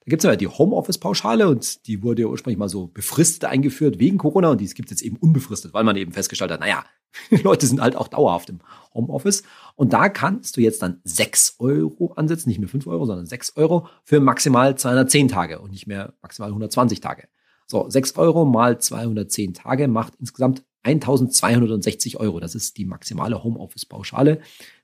Da 0.00 0.10
gibt 0.10 0.22
es 0.22 0.28
ja 0.28 0.36
die 0.36 0.46
Homeoffice-Pauschale 0.46 1.48
und 1.48 1.86
die 1.88 2.02
wurde 2.02 2.22
ja 2.22 2.28
ursprünglich 2.28 2.58
mal 2.58 2.68
so 2.68 2.86
befristet 2.86 3.46
eingeführt 3.46 3.98
wegen 3.98 4.18
Corona 4.18 4.50
und 4.50 4.60
die 4.60 4.66
gibt 4.68 4.88
es 4.88 5.00
jetzt 5.00 5.02
eben 5.02 5.16
unbefristet, 5.16 5.74
weil 5.74 5.82
man 5.82 5.96
eben 5.96 6.12
festgestellt 6.12 6.52
hat, 6.52 6.60
naja, 6.60 6.84
die 7.30 7.36
Leute 7.36 7.66
sind 7.66 7.80
halt 7.80 7.96
auch 7.96 8.06
dauerhaft 8.06 8.50
im 8.50 8.60
Homeoffice. 8.92 9.42
Und 9.74 9.92
da 9.92 10.08
kannst 10.08 10.56
du 10.56 10.60
jetzt 10.60 10.80
dann 10.80 11.00
sechs 11.02 11.56
Euro 11.58 12.12
ansetzen, 12.12 12.50
nicht 12.50 12.60
mehr 12.60 12.68
fünf 12.68 12.86
Euro, 12.86 13.04
sondern 13.04 13.26
sechs 13.26 13.56
Euro 13.56 13.88
für 14.04 14.20
maximal 14.20 14.76
210 14.76 15.26
Tage 15.26 15.58
und 15.58 15.72
nicht 15.72 15.88
mehr 15.88 16.14
maximal 16.22 16.50
120 16.50 17.00
Tage. 17.00 17.26
So, 17.66 17.90
sechs 17.90 18.16
Euro 18.16 18.44
mal 18.44 18.78
210 18.78 19.54
Tage 19.54 19.88
macht 19.88 20.14
insgesamt 20.20 20.64
1260 20.84 22.20
Euro. 22.20 22.40
Das 22.40 22.54
ist 22.54 22.76
die 22.76 22.84
maximale 22.84 23.42
Homeoffice-Pauschale, 23.42 24.40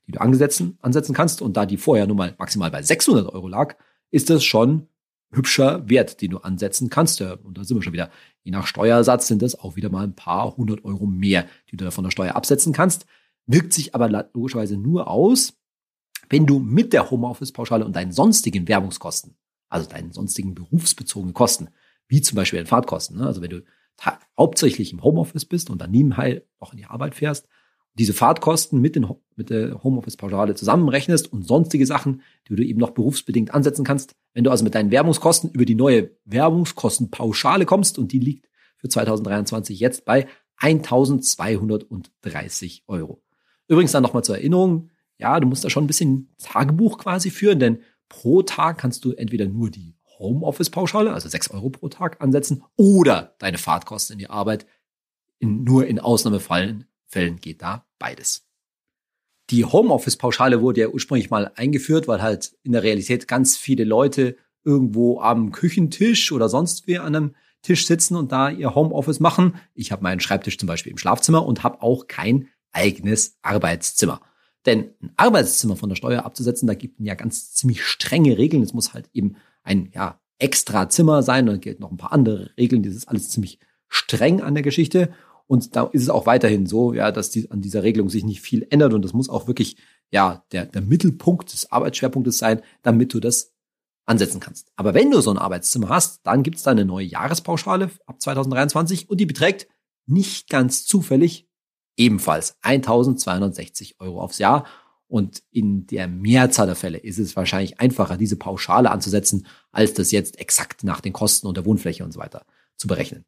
die 0.07 0.13
du 0.13 0.21
ansetzen, 0.21 0.79
ansetzen 0.83 1.15
kannst. 1.15 1.43
Und 1.43 1.57
da 1.57 1.67
die 1.67 1.77
vorher 1.77 2.07
nun 2.07 2.17
mal 2.17 2.35
maximal 2.39 2.71
bei 2.71 2.83
600 2.83 3.33
Euro 3.33 3.49
lag, 3.49 3.77
ist 4.11 4.31
das 4.31 4.43
schon 4.45 4.89
hübscher 5.33 5.89
Wert, 5.89 6.21
den 6.21 6.33
du 6.33 6.39
ansetzen 6.39 6.91
kannst. 6.91 7.21
Und 7.21 7.57
da 7.57 7.65
sind 7.65 7.77
wir 7.77 7.83
schon 7.83 7.93
wieder. 7.93 8.11
Je 8.43 8.51
nach 8.51 8.67
Steuersatz 8.67 9.29
sind 9.29 9.43
das 9.43 9.59
auch 9.59 9.77
wieder 9.77 9.91
mal 9.91 10.05
ein 10.05 10.17
paar 10.17 10.57
hundert 10.57 10.85
Euro 10.85 11.07
mehr, 11.07 11.47
die 11.71 11.77
du 11.77 11.85
da 11.85 11.91
von 11.91 12.05
der 12.05 12.11
Steuer 12.11 12.35
absetzen 12.35 12.73
kannst. 12.73 13.07
Wirkt 13.47 13.73
sich 13.73 13.95
aber 13.95 14.09
logischerweise 14.33 14.77
nur 14.77 15.09
aus, 15.09 15.55
wenn 16.29 16.47
du 16.47 16.59
mit 16.59 16.93
der 16.93 17.11
Homeoffice-Pauschale 17.11 17.85
und 17.85 17.97
deinen 17.97 18.13
sonstigen 18.13 18.69
Werbungskosten, 18.69 19.37
also 19.69 19.89
deinen 19.89 20.13
sonstigen 20.13 20.55
berufsbezogenen 20.55 21.35
Kosten, 21.35 21.69
wie 22.09 22.23
zum 22.23 22.37
Beispiel 22.37 22.61
den 22.61 22.67
Fahrtkosten, 22.67 23.19
ne? 23.19 23.27
also 23.27 23.43
wenn 23.43 23.51
du 23.51 23.63
hauptsächlich 24.39 24.93
im 24.93 25.03
Homeoffice 25.03 25.45
bist 25.45 25.71
und 25.71 25.81
dann 25.81 25.91
nebenbei 25.91 26.43
auch 26.59 26.73
in 26.73 26.79
die 26.79 26.87
Arbeit 26.87 27.15
fährst, 27.15 27.49
diese 27.95 28.13
Fahrtkosten 28.13 28.81
mit, 28.81 28.97
den, 28.97 29.07
mit 29.37 29.51
der 29.51 29.83
Homeoffice-Pauschale 29.83 30.55
zusammenrechnest 30.55 31.33
und 31.33 31.47
sonstige 31.47 31.87
Sachen, 31.87 32.23
die 32.49 32.57
du 32.57 32.65
eben 32.65 32.81
noch 32.81 32.91
berufsbedingt 32.91 33.53
ansetzen 33.53 33.85
kannst. 33.85 34.15
Wenn 34.33 34.45
du 34.45 34.51
also 34.51 34.65
mit 34.65 34.75
deinen 34.75 34.91
Werbungskosten 34.91 35.51
über 35.51 35.65
die 35.65 35.75
neue 35.75 36.11
Werbungskostenpauschale 36.25 37.67
kommst 37.67 37.99
und 37.99 38.13
die 38.13 38.21
liegt 38.21 38.49
für 38.77 38.89
2023 38.89 39.81
jetzt 39.81 40.05
bei 40.05 40.27
1230 40.57 42.85
Euro. 42.87 43.23
Übrigens 43.69 43.93
dann 43.93 44.03
nochmal 44.03 44.25
zur 44.25 44.37
Erinnerung, 44.37 44.91
ja, 45.19 45.39
du 45.39 45.47
musst 45.47 45.65
da 45.65 45.71
schon 45.71 45.85
ein 45.85 45.89
bisschen 45.89 46.35
Tagebuch 46.39 46.99
quasi 46.99 47.31
führen, 47.31 47.59
denn 47.59 47.79
pro 48.09 48.43
Tag 48.43 48.79
kannst 48.79 49.05
du 49.05 49.13
entweder 49.13 49.47
nur 49.47 49.71
die 49.71 49.97
Homeoffice-Pauschale, 50.21 51.13
also 51.13 51.29
6 51.29 51.51
Euro 51.51 51.71
pro 51.71 51.89
Tag 51.89 52.21
ansetzen, 52.21 52.63
oder 52.77 53.35
deine 53.39 53.59
Fahrtkosten 53.59 54.15
in 54.15 54.19
die 54.21 54.31
Arbeit. 54.31 54.67
In, 55.41 55.65
nur 55.65 55.87
in 55.87 55.99
Ausnahmefällen 55.99 56.85
Fällen 57.07 57.41
geht 57.41 57.61
da 57.63 57.87
beides. 57.99 58.47
Die 59.51 59.65
Homeoffice-Pauschale 59.65 60.61
wurde 60.61 60.83
ja 60.83 60.89
ursprünglich 60.89 61.31
mal 61.31 61.51
eingeführt, 61.57 62.07
weil 62.07 62.23
halt 62.23 62.57
in 62.63 62.71
der 62.71 62.85
Realität 62.85 63.27
ganz 63.27 63.57
viele 63.57 63.83
Leute 63.83 64.37
irgendwo 64.65 65.21
am 65.21 65.51
Küchentisch 65.51 66.31
oder 66.31 66.49
sonst 66.49 66.87
wie 66.87 66.99
an 66.99 67.17
einem 67.17 67.35
Tisch 67.63 67.87
sitzen 67.87 68.15
und 68.15 68.31
da 68.31 68.49
ihr 68.49 68.75
Homeoffice 68.77 69.19
machen. 69.19 69.57
Ich 69.75 69.91
habe 69.91 70.03
meinen 70.03 70.21
Schreibtisch 70.21 70.57
zum 70.57 70.69
Beispiel 70.69 70.93
im 70.93 70.99
Schlafzimmer 70.99 71.45
und 71.45 71.65
habe 71.65 71.83
auch 71.83 72.07
kein 72.07 72.49
eigenes 72.73 73.39
Arbeitszimmer. 73.43 74.21
Denn 74.67 74.91
ein 75.03 75.13
Arbeitszimmer 75.17 75.77
von 75.77 75.89
der 75.89 75.97
Steuer 75.97 76.25
abzusetzen, 76.25 76.67
da 76.67 76.75
gibt 76.75 77.01
es 77.01 77.07
ja 77.07 77.15
ganz 77.15 77.53
ziemlich 77.53 77.83
strenge 77.83 78.39
Regeln. 78.39 78.63
Es 78.63 78.75
muss 78.75 78.95
halt 78.95 79.11
eben 79.13 79.37
ein 79.63 79.91
ja, 79.95 80.21
extra 80.39 80.89
Zimmer 80.89 81.23
sein. 81.23 81.47
Dann 81.47 81.61
gilt 81.61 81.81
noch 81.81 81.91
ein 81.91 81.97
paar 81.97 82.13
andere 82.13 82.51
Regeln. 82.57 82.83
Das 82.83 82.95
ist 82.95 83.09
alles 83.09 83.29
ziemlich 83.29 83.59
streng 83.89 84.41
an 84.41 84.55
der 84.55 84.63
Geschichte. 84.63 85.13
Und 85.47 85.75
da 85.75 85.85
ist 85.93 86.03
es 86.03 86.11
auch 86.11 86.27
weiterhin 86.27 86.67
so, 86.67 86.93
ja, 86.93 87.11
dass 87.11 87.31
die, 87.31 87.51
an 87.51 87.61
dieser 87.61 87.83
Regelung 87.83 88.09
sich 88.09 88.25
nicht 88.25 88.41
viel 88.41 88.67
ändert. 88.71 88.95
Und 88.95 89.05
das 89.05 89.13
muss 89.13 89.29
auch 89.29 89.49
wirklich, 89.49 89.77
ja, 90.11 90.45
der, 90.53 90.67
der 90.67 90.83
Mittelpunkt 90.83 91.53
des 91.53 91.73
Arbeitsschwerpunktes 91.73 92.39
sein, 92.39 92.63
damit 92.83 93.13
du 93.13 93.21
das 93.21 93.53
ansetzen 94.07 94.41
kannst. 94.41 94.71
Aber 94.77 94.95
wenn 94.95 95.11
du 95.11 95.21
so 95.21 95.31
ein 95.31 95.39
Arbeitszimmer 95.39 95.89
hast, 95.89 96.21
dann 96.25 96.43
gibt 96.43 96.57
es 96.57 96.63
da 96.63 96.71
eine 96.71 96.85
neue 96.85 97.07
Jahrespauschale 97.07 97.91
ab 98.07 98.21
2023 98.21 99.09
und 99.11 99.19
die 99.19 99.27
beträgt 99.27 99.69
nicht 100.07 100.49
ganz 100.49 100.85
zufällig 100.85 101.49
ebenfalls 101.97 102.57
1260 102.63 104.01
Euro 104.01 104.21
aufs 104.21 104.39
Jahr. 104.39 104.67
Und 105.11 105.43
in 105.51 105.89
der 105.89 106.07
Mehrzahl 106.07 106.67
der 106.67 106.77
Fälle 106.77 106.99
ist 106.99 107.19
es 107.19 107.35
wahrscheinlich 107.35 107.81
einfacher, 107.81 108.17
diese 108.17 108.37
Pauschale 108.37 108.93
anzusetzen, 108.93 109.45
als 109.73 109.93
das 109.93 110.13
jetzt 110.13 110.39
exakt 110.39 110.85
nach 110.85 111.01
den 111.01 111.13
Kosten 111.13 111.49
und 111.49 111.57
der 111.57 111.65
Wohnfläche 111.65 112.05
und 112.05 112.13
so 112.13 112.21
weiter 112.21 112.47
zu 112.77 112.87
berechnen. 112.87 113.25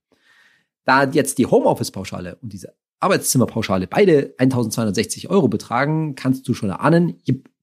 Da 0.85 1.05
jetzt 1.05 1.39
die 1.39 1.47
Homeoffice-Pauschale 1.47 2.37
und 2.37 2.53
diese 2.53 2.77
Arbeitszimmerpauschale 3.01 3.89
beide 3.89 4.33
1260 4.39 5.29
Euro 5.29 5.49
betragen, 5.49 6.15
kannst 6.15 6.47
du 6.47 6.55
schon 6.55 6.71
erahnen, 6.71 7.21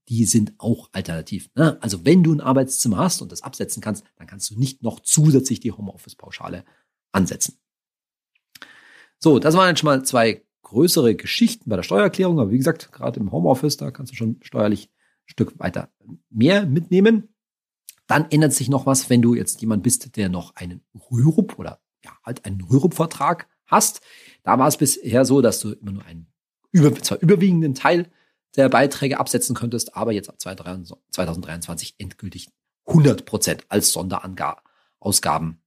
die 0.09 0.25
sind 0.25 0.53
auch 0.57 0.89
alternativ. 0.91 1.49
Ne? 1.55 1.81
Also 1.81 2.03
wenn 2.03 2.21
du 2.21 2.33
ein 2.33 2.41
Arbeitszimmer 2.41 2.97
hast 2.97 3.21
und 3.21 3.31
das 3.31 3.41
absetzen 3.41 3.81
kannst, 3.81 4.03
dann 4.17 4.27
kannst 4.27 4.49
du 4.49 4.59
nicht 4.59 4.83
noch 4.83 4.99
zusätzlich 4.99 5.61
die 5.61 5.71
Homeoffice-Pauschale 5.71 6.65
ansetzen. 7.13 7.57
So, 9.17 9.39
das 9.39 9.55
waren 9.55 9.69
jetzt 9.69 9.79
schon 9.79 9.87
mal 9.87 10.03
zwei 10.03 10.43
größere 10.69 11.15
Geschichten 11.15 11.69
bei 11.69 11.75
der 11.75 11.83
Steuererklärung, 11.83 12.39
aber 12.39 12.51
wie 12.51 12.57
gesagt, 12.57 12.91
gerade 12.91 13.19
im 13.19 13.31
Homeoffice, 13.31 13.77
da 13.77 13.89
kannst 13.89 14.11
du 14.11 14.15
schon 14.15 14.37
steuerlich 14.41 14.85
ein 14.85 15.29
Stück 15.29 15.59
weiter 15.59 15.89
mehr 16.29 16.65
mitnehmen. 16.67 17.29
Dann 18.05 18.29
ändert 18.29 18.53
sich 18.53 18.69
noch 18.69 18.85
was, 18.85 19.09
wenn 19.09 19.21
du 19.21 19.33
jetzt 19.33 19.61
jemand 19.61 19.81
bist, 19.81 20.15
der 20.15 20.29
noch 20.29 20.55
einen 20.55 20.81
Rürup 21.11 21.57
oder 21.57 21.79
ja, 22.05 22.11
halt 22.23 22.45
einen 22.45 22.61
Rürup-Vertrag 22.61 23.47
hast. 23.65 24.01
Da 24.43 24.59
war 24.59 24.67
es 24.67 24.77
bisher 24.77 25.25
so, 25.25 25.41
dass 25.41 25.59
du 25.59 25.71
immer 25.71 25.91
nur 25.91 26.05
einen 26.05 26.27
über, 26.71 26.93
zwar 27.01 27.19
überwiegenden 27.19 27.73
Teil 27.73 28.07
der 28.55 28.69
Beiträge 28.69 29.19
absetzen 29.19 29.55
könntest, 29.55 29.95
aber 29.95 30.11
jetzt 30.11 30.29
ab 30.29 30.39
2023 30.39 31.95
endgültig 31.97 32.49
100 32.85 33.25
Prozent 33.25 33.65
als 33.69 33.91
Sonderausgaben 33.91 35.61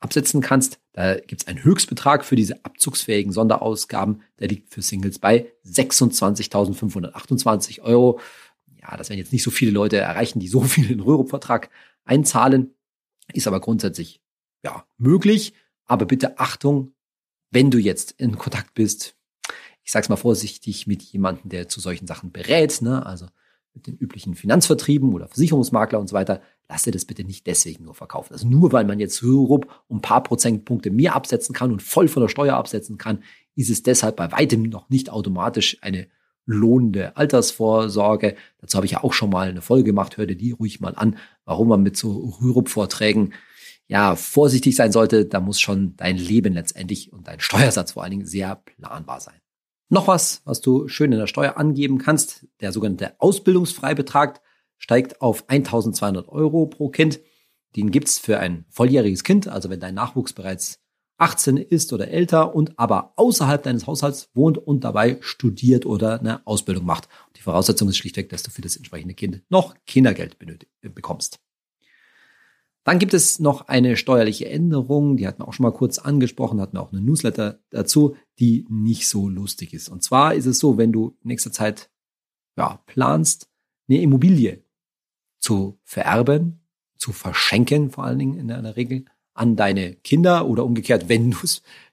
absetzen 0.00 0.40
kannst. 0.40 0.80
Da 0.92 1.16
gibt 1.16 1.42
es 1.42 1.48
einen 1.48 1.64
Höchstbetrag 1.64 2.24
für 2.24 2.36
diese 2.36 2.64
abzugsfähigen 2.64 3.32
Sonderausgaben. 3.32 4.22
Der 4.38 4.46
liegt 4.48 4.72
für 4.72 4.80
Singles 4.82 5.18
bei 5.18 5.52
26.528 5.66 7.82
Euro. 7.82 8.20
Ja, 8.80 8.96
das 8.96 9.10
werden 9.10 9.18
jetzt 9.18 9.32
nicht 9.32 9.42
so 9.42 9.50
viele 9.50 9.72
Leute 9.72 9.96
erreichen, 9.96 10.38
die 10.40 10.48
so 10.48 10.60
viel 10.62 10.90
in 10.90 11.00
Rürup-Vertrag 11.00 11.68
einzahlen. 12.04 12.74
Ist 13.32 13.46
aber 13.46 13.60
grundsätzlich 13.60 14.20
ja 14.64 14.84
möglich. 14.96 15.52
Aber 15.84 16.06
bitte 16.06 16.38
Achtung, 16.38 16.94
wenn 17.50 17.70
du 17.70 17.78
jetzt 17.78 18.12
in 18.12 18.36
Kontakt 18.36 18.74
bist, 18.74 19.16
ich 19.82 19.92
sag's 19.92 20.10
mal 20.10 20.16
vorsichtig, 20.16 20.86
mit 20.86 21.02
jemandem, 21.02 21.48
der 21.48 21.68
zu 21.68 21.80
solchen 21.80 22.06
Sachen 22.06 22.30
berät, 22.30 22.82
ne? 22.82 23.06
also 23.06 23.26
mit 23.78 23.86
den 23.86 23.96
üblichen 23.96 24.34
Finanzvertrieben 24.34 25.12
oder 25.12 25.28
Versicherungsmakler 25.28 26.00
und 26.00 26.08
so 26.08 26.14
weiter, 26.14 26.42
lass 26.68 26.82
dir 26.82 26.90
das 26.90 27.04
bitte 27.04 27.24
nicht 27.24 27.46
deswegen 27.46 27.84
nur 27.84 27.94
verkaufen. 27.94 28.32
Also 28.32 28.48
nur 28.48 28.72
weil 28.72 28.84
man 28.84 28.98
jetzt 28.98 29.22
Hörrup 29.22 29.68
um 29.86 29.98
ein 29.98 30.02
paar 30.02 30.22
Prozentpunkte 30.22 30.90
mehr 30.90 31.14
absetzen 31.14 31.54
kann 31.54 31.70
und 31.70 31.82
voll 31.82 32.08
von 32.08 32.22
der 32.22 32.28
Steuer 32.28 32.56
absetzen 32.56 32.98
kann, 32.98 33.22
ist 33.54 33.70
es 33.70 33.82
deshalb 33.82 34.16
bei 34.16 34.30
weitem 34.32 34.64
noch 34.64 34.90
nicht 34.90 35.10
automatisch 35.10 35.78
eine 35.80 36.08
lohnende 36.44 37.16
Altersvorsorge. 37.16 38.34
Dazu 38.60 38.76
habe 38.76 38.86
ich 38.86 38.92
ja 38.92 39.04
auch 39.04 39.12
schon 39.12 39.30
mal 39.30 39.48
eine 39.48 39.62
Folge 39.62 39.84
gemacht, 39.84 40.16
hör 40.16 40.26
dir 40.26 40.36
die 40.36 40.50
ruhig 40.50 40.80
mal 40.80 40.94
an, 40.96 41.16
warum 41.44 41.68
man 41.68 41.82
mit 41.82 41.96
so 41.96 42.36
Rürup-Vorträgen 42.40 43.34
ja 43.86 44.16
vorsichtig 44.16 44.74
sein 44.74 44.92
sollte. 44.92 45.24
Da 45.24 45.40
muss 45.40 45.60
schon 45.60 45.94
dein 45.96 46.16
Leben 46.16 46.54
letztendlich 46.54 47.12
und 47.12 47.28
dein 47.28 47.40
Steuersatz 47.40 47.92
vor 47.92 48.02
allen 48.02 48.12
Dingen 48.12 48.26
sehr 48.26 48.56
planbar 48.56 49.20
sein. 49.20 49.40
Noch 49.90 50.06
was, 50.06 50.42
was 50.44 50.60
du 50.60 50.86
schön 50.88 51.12
in 51.12 51.18
der 51.18 51.26
Steuer 51.26 51.56
angeben 51.56 51.98
kannst, 51.98 52.46
der 52.60 52.72
sogenannte 52.72 53.18
Ausbildungsfreibetrag 53.20 54.42
steigt 54.76 55.22
auf 55.22 55.48
1200 55.48 56.28
Euro 56.28 56.66
pro 56.66 56.90
Kind. 56.90 57.20
Den 57.74 57.90
gibt's 57.90 58.18
für 58.18 58.38
ein 58.38 58.66
volljähriges 58.68 59.24
Kind, 59.24 59.48
also 59.48 59.70
wenn 59.70 59.80
dein 59.80 59.94
Nachwuchs 59.94 60.34
bereits 60.34 60.80
18 61.16 61.56
ist 61.56 61.92
oder 61.92 62.08
älter 62.08 62.54
und 62.54 62.78
aber 62.78 63.14
außerhalb 63.16 63.62
deines 63.62 63.86
Haushalts 63.86 64.30
wohnt 64.34 64.58
und 64.58 64.84
dabei 64.84 65.16
studiert 65.20 65.84
oder 65.84 66.20
eine 66.20 66.46
Ausbildung 66.46 66.84
macht. 66.84 67.08
Die 67.36 67.42
Voraussetzung 67.42 67.88
ist 67.88 67.96
schlichtweg, 67.96 68.28
dass 68.28 68.42
du 68.42 68.50
für 68.50 68.62
das 68.62 68.76
entsprechende 68.76 69.14
Kind 69.14 69.42
noch 69.48 69.74
Kindergeld 69.86 70.38
benötig, 70.38 70.68
bekommst. 70.82 71.40
Dann 72.88 72.98
gibt 72.98 73.12
es 73.12 73.38
noch 73.38 73.68
eine 73.68 73.98
steuerliche 73.98 74.48
Änderung, 74.48 75.18
die 75.18 75.26
hatten 75.26 75.42
wir 75.42 75.48
auch 75.48 75.52
schon 75.52 75.64
mal 75.64 75.74
kurz 75.74 75.98
angesprochen, 75.98 76.58
hatten 76.58 76.78
wir 76.78 76.80
auch 76.80 76.90
eine 76.90 77.02
Newsletter 77.02 77.58
dazu, 77.68 78.16
die 78.38 78.64
nicht 78.70 79.08
so 79.08 79.28
lustig 79.28 79.74
ist. 79.74 79.90
Und 79.90 80.02
zwar 80.02 80.32
ist 80.32 80.46
es 80.46 80.58
so, 80.58 80.78
wenn 80.78 80.90
du 80.90 81.14
in 81.22 81.28
nächster 81.28 81.52
Zeit 81.52 81.90
ja, 82.56 82.80
planst, 82.86 83.50
eine 83.90 84.00
Immobilie 84.00 84.64
zu 85.38 85.78
vererben, 85.84 86.62
zu 86.96 87.12
verschenken, 87.12 87.90
vor 87.90 88.04
allen 88.04 88.20
Dingen 88.20 88.38
in 88.38 88.48
der 88.48 88.76
Regel 88.76 89.04
an 89.34 89.54
deine 89.54 89.96
Kinder 89.96 90.46
oder 90.46 90.64
umgekehrt, 90.64 91.10
wenn 91.10 91.32
du 91.32 91.36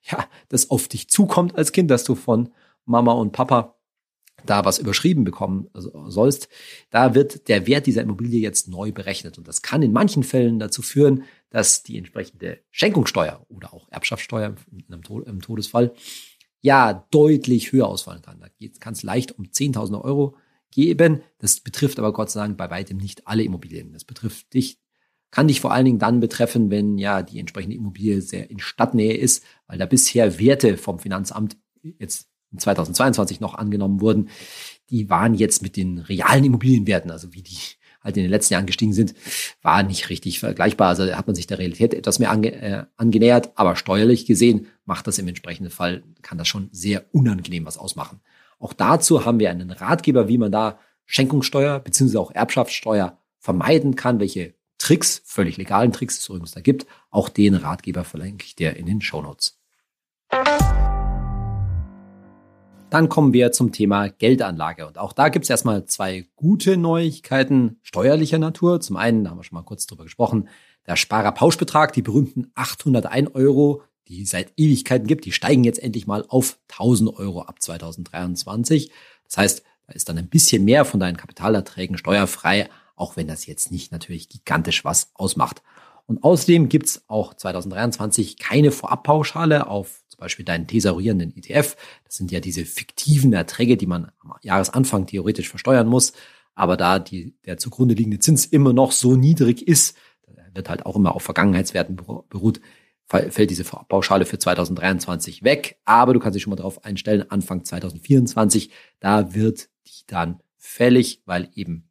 ja, 0.04 0.26
das 0.48 0.70
auf 0.70 0.88
dich 0.88 1.10
zukommt 1.10 1.58
als 1.58 1.74
Kind, 1.74 1.92
dass 1.92 2.06
du 2.06 2.16
von 2.16 2.54
Mama 2.86 3.12
und 3.12 3.34
Papa 3.34 3.75
da 4.50 4.66
was 4.66 4.80
überschrieben 4.80 5.24
bekommen 5.24 5.70
sollst, 5.74 6.50
da 6.90 7.16
wird 7.16 7.48
der 7.48 7.68
Wert 7.68 7.86
dieser 7.88 8.02
Immobilie 8.02 8.40
jetzt 8.40 8.68
neu 8.68 8.92
berechnet. 8.92 9.38
Und 9.38 9.48
das 9.48 9.62
kann 9.62 9.82
in 9.82 9.92
manchen 9.92 10.24
Fällen 10.24 10.60
dazu 10.60 10.82
führen, 10.82 11.24
dass 11.50 11.84
die 11.84 11.98
entsprechende 11.98 12.60
Schenkungssteuer 12.72 13.46
oder 13.50 13.74
auch 13.74 13.88
Erbschaftssteuer 13.90 14.56
im 14.90 15.42
Todesfall 15.42 15.94
ja 16.62 17.06
deutlich 17.12 17.72
höher 17.72 17.88
ausfallen 17.88 18.22
kann. 18.22 18.40
Da 18.40 18.48
kann 18.80 18.94
es 18.94 19.04
leicht 19.04 19.38
um 19.38 19.46
10.000 19.46 20.02
Euro 20.02 20.36
geben. 20.72 21.22
Das 21.38 21.60
betrifft 21.60 22.00
aber 22.00 22.12
Gott 22.12 22.32
sei 22.32 22.42
Dank 22.42 22.58
bei 22.58 22.70
weitem 22.70 22.98
nicht 22.98 23.28
alle 23.28 23.44
Immobilien. 23.44 23.94
Das 23.94 24.04
betrifft 24.04 24.54
dich, 24.54 24.80
kann 25.32 25.48
dich 25.48 25.62
vor 25.62 25.72
allen 25.72 25.86
Dingen 25.86 26.00
dann 26.00 26.20
betreffen, 26.20 26.70
wenn 26.72 26.98
ja 26.98 27.22
die 27.22 27.40
entsprechende 27.40 27.76
Immobilie 27.76 28.22
sehr 28.22 28.50
in 28.50 28.60
Stadtnähe 28.60 29.16
ist, 29.16 29.44
weil 29.68 29.78
da 29.78 29.86
bisher 29.86 30.40
Werte 30.40 30.78
vom 30.78 31.00
Finanzamt 31.00 31.58
jetzt 32.00 32.30
2022 32.58 33.40
noch 33.40 33.56
angenommen 33.56 34.02
wurden, 34.02 34.30
die 34.90 35.10
waren 35.10 35.34
jetzt 35.34 35.62
mit 35.62 35.76
den 35.76 36.00
realen 36.00 36.44
Immobilienwerten, 36.44 37.12
also 37.12 37.34
wie 37.34 37.42
die 37.42 37.58
halt 38.06 38.18
in 38.18 38.24
den 38.24 38.32
letzten 38.32 38.54
Jahren 38.54 38.68
gestiegen 38.68 38.94
sind, 38.94 39.16
war 39.64 39.82
nicht 39.84 40.10
richtig 40.10 40.40
vergleichbar. 40.40 40.90
Also 40.90 41.12
hat 41.12 41.26
man 41.28 41.36
sich 41.36 41.48
der 41.48 41.58
Realität 41.58 41.94
etwas 41.94 42.20
mehr 42.20 42.30
ange, 42.30 42.54
äh, 42.54 42.86
angenähert, 42.96 43.52
aber 43.56 43.76
steuerlich 43.76 44.26
gesehen 44.28 44.68
macht 44.86 45.08
das 45.08 45.18
im 45.18 45.28
entsprechenden 45.28 45.72
Fall, 45.72 46.04
kann 46.22 46.38
das 46.38 46.48
schon 46.48 46.70
sehr 46.72 47.06
unangenehm 47.12 47.66
was 47.66 47.78
ausmachen. 47.78 48.22
Auch 48.60 48.74
dazu 48.74 49.26
haben 49.26 49.40
wir 49.40 49.50
einen 49.50 49.72
Ratgeber, 49.72 50.28
wie 50.28 50.38
man 50.38 50.52
da 50.52 50.80
Schenkungssteuer 51.06 51.80
bzw. 51.80 52.18
auch 52.18 52.32
Erbschaftssteuer 52.32 53.18
vermeiden 53.40 53.96
kann, 53.96 54.20
welche 54.20 54.54
Tricks, 54.78 55.22
völlig 55.26 55.58
legalen 55.58 55.92
Tricks 55.92 56.20
es 56.20 56.30
übrigens 56.30 56.52
da 56.52 56.62
gibt. 56.62 56.86
Auch 57.10 57.30
den 57.30 57.56
Ratgeber 57.56 58.04
verlinke 58.04 58.46
ich 58.46 58.56
dir 58.56 58.76
in 58.76 58.86
den 58.86 59.02
Show 59.02 59.22
Notes. 59.22 59.60
Dann 62.90 63.10
kommen 63.10 63.34
wir 63.34 63.52
zum 63.52 63.72
Thema 63.72 64.10
Geldanlage. 64.10 64.88
Und 64.88 64.98
auch 64.98 65.12
da 65.12 65.30
gibt 65.30 65.44
es 65.44 65.50
erstmal 65.50 65.86
zwei 65.86 66.28
gute 66.36 66.78
Neuigkeiten 66.78 67.80
steuerlicher 67.82 68.38
Natur. 68.38 68.80
Zum 68.80 68.96
einen, 68.96 69.24
da 69.24 69.32
haben 69.32 69.40
wir 69.40 69.44
schon 69.44 69.56
mal 69.56 69.64
kurz 69.64 69.88
drüber 69.88 70.04
gesprochen, 70.04 70.48
der 70.88 70.96
Sparerpauschbetrag, 70.96 71.94
die 71.94 72.04
berühmten 72.04 72.52
801 72.54 73.34
Euro, 73.34 73.82
die 74.08 74.22
es 74.22 74.30
seit 74.30 74.54
Ewigkeiten 74.56 75.08
gibt, 75.08 75.26
die 75.26 75.32
steigen 75.32 75.64
jetzt 75.64 75.82
endlich 75.82 76.06
mal 76.06 76.26
auf 76.28 76.60
1000 76.70 77.18
Euro 77.18 77.42
ab 77.42 77.62
2023. 77.62 78.92
Das 79.26 79.38
heißt, 79.38 79.64
da 79.88 79.94
ist 79.94 80.08
dann 80.08 80.18
ein 80.18 80.30
bisschen 80.30 80.64
mehr 80.64 80.86
von 80.86 81.00
deinen 81.00 81.18
Kapitalerträgen 81.18 81.98
steuerfrei, 81.98 82.70
auch 82.96 83.18
wenn 83.18 83.28
das 83.28 83.46
jetzt 83.48 83.72
nicht 83.72 83.92
natürlich 83.92 84.30
gigantisch 84.30 84.86
was 84.86 85.10
ausmacht. 85.16 85.64
Und 86.08 86.24
außerdem 86.24 86.70
gibt's 86.70 87.04
auch 87.08 87.34
2023 87.34 88.38
keine 88.38 88.72
Vorabpauschale 88.72 89.68
auf 89.68 90.04
zum 90.08 90.20
Beispiel 90.20 90.46
deinen 90.46 90.68
tesorierenden 90.68 91.36
ETF. 91.36 91.76
Das 92.06 92.16
sind 92.16 92.32
ja 92.32 92.40
diese 92.40 92.66
fiktiven 92.66 93.34
Erträge, 93.34 93.76
die 93.76 93.88
man 93.88 94.12
am 94.20 94.34
Jahresanfang 94.42 95.08
theoretisch 95.08 95.50
versteuern 95.50 95.88
muss. 95.88 96.14
Aber 96.54 96.78
da 96.78 97.00
die, 97.00 97.36
der 97.46 97.58
zugrunde 97.58 97.96
liegende 97.96 98.20
Zins 98.20 98.46
immer 98.46 98.72
noch 98.72 98.92
so 98.92 99.16
niedrig 99.16 99.68
ist, 99.68 99.98
wird 100.56 100.70
halt 100.70 100.86
auch 100.86 100.96
immer 100.96 101.16
auf 101.16 101.24
Vergangenheitswerten 101.24 101.96
beruht, 101.96 102.62
fällt 103.08 103.50
diese 103.52 103.64
Pauschale 103.64 104.26
für 104.26 104.40
2023 104.40 105.44
weg. 105.44 105.78
Aber 105.86 106.14
du 106.14 106.20
kannst 106.20 106.36
dich 106.36 106.44
schon 106.44 106.52
mal 106.52 106.56
darauf 106.56 106.84
einstellen, 106.84 107.30
Anfang 107.30 107.64
2024, 107.64 108.72
da 109.00 109.36
wird 109.36 109.70
die 109.88 110.04
dann 110.08 110.42
fällig, 110.58 111.22
weil 111.26 111.50
eben 111.54 111.90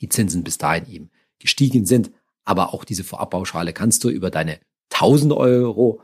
die 0.00 0.08
Zinsen 0.08 0.42
bis 0.42 0.58
dahin 0.58 0.86
eben 0.86 1.10
gestiegen 1.38 1.86
sind. 1.86 2.10
Aber 2.48 2.72
auch 2.72 2.84
diese 2.86 3.04
Vorabpauschale 3.04 3.74
kannst 3.74 4.04
du 4.04 4.08
über 4.08 4.30
deine 4.30 4.58
1000 4.90 5.34
Euro 5.34 6.00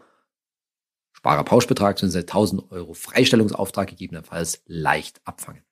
Sparerpauschbetrag, 1.14 1.96
bzw. 1.96 2.18
1000 2.18 2.70
Euro 2.70 2.92
Freistellungsauftrag 2.92 3.88
gegebenenfalls 3.88 4.62
leicht 4.66 5.22
abfangen. 5.24 5.62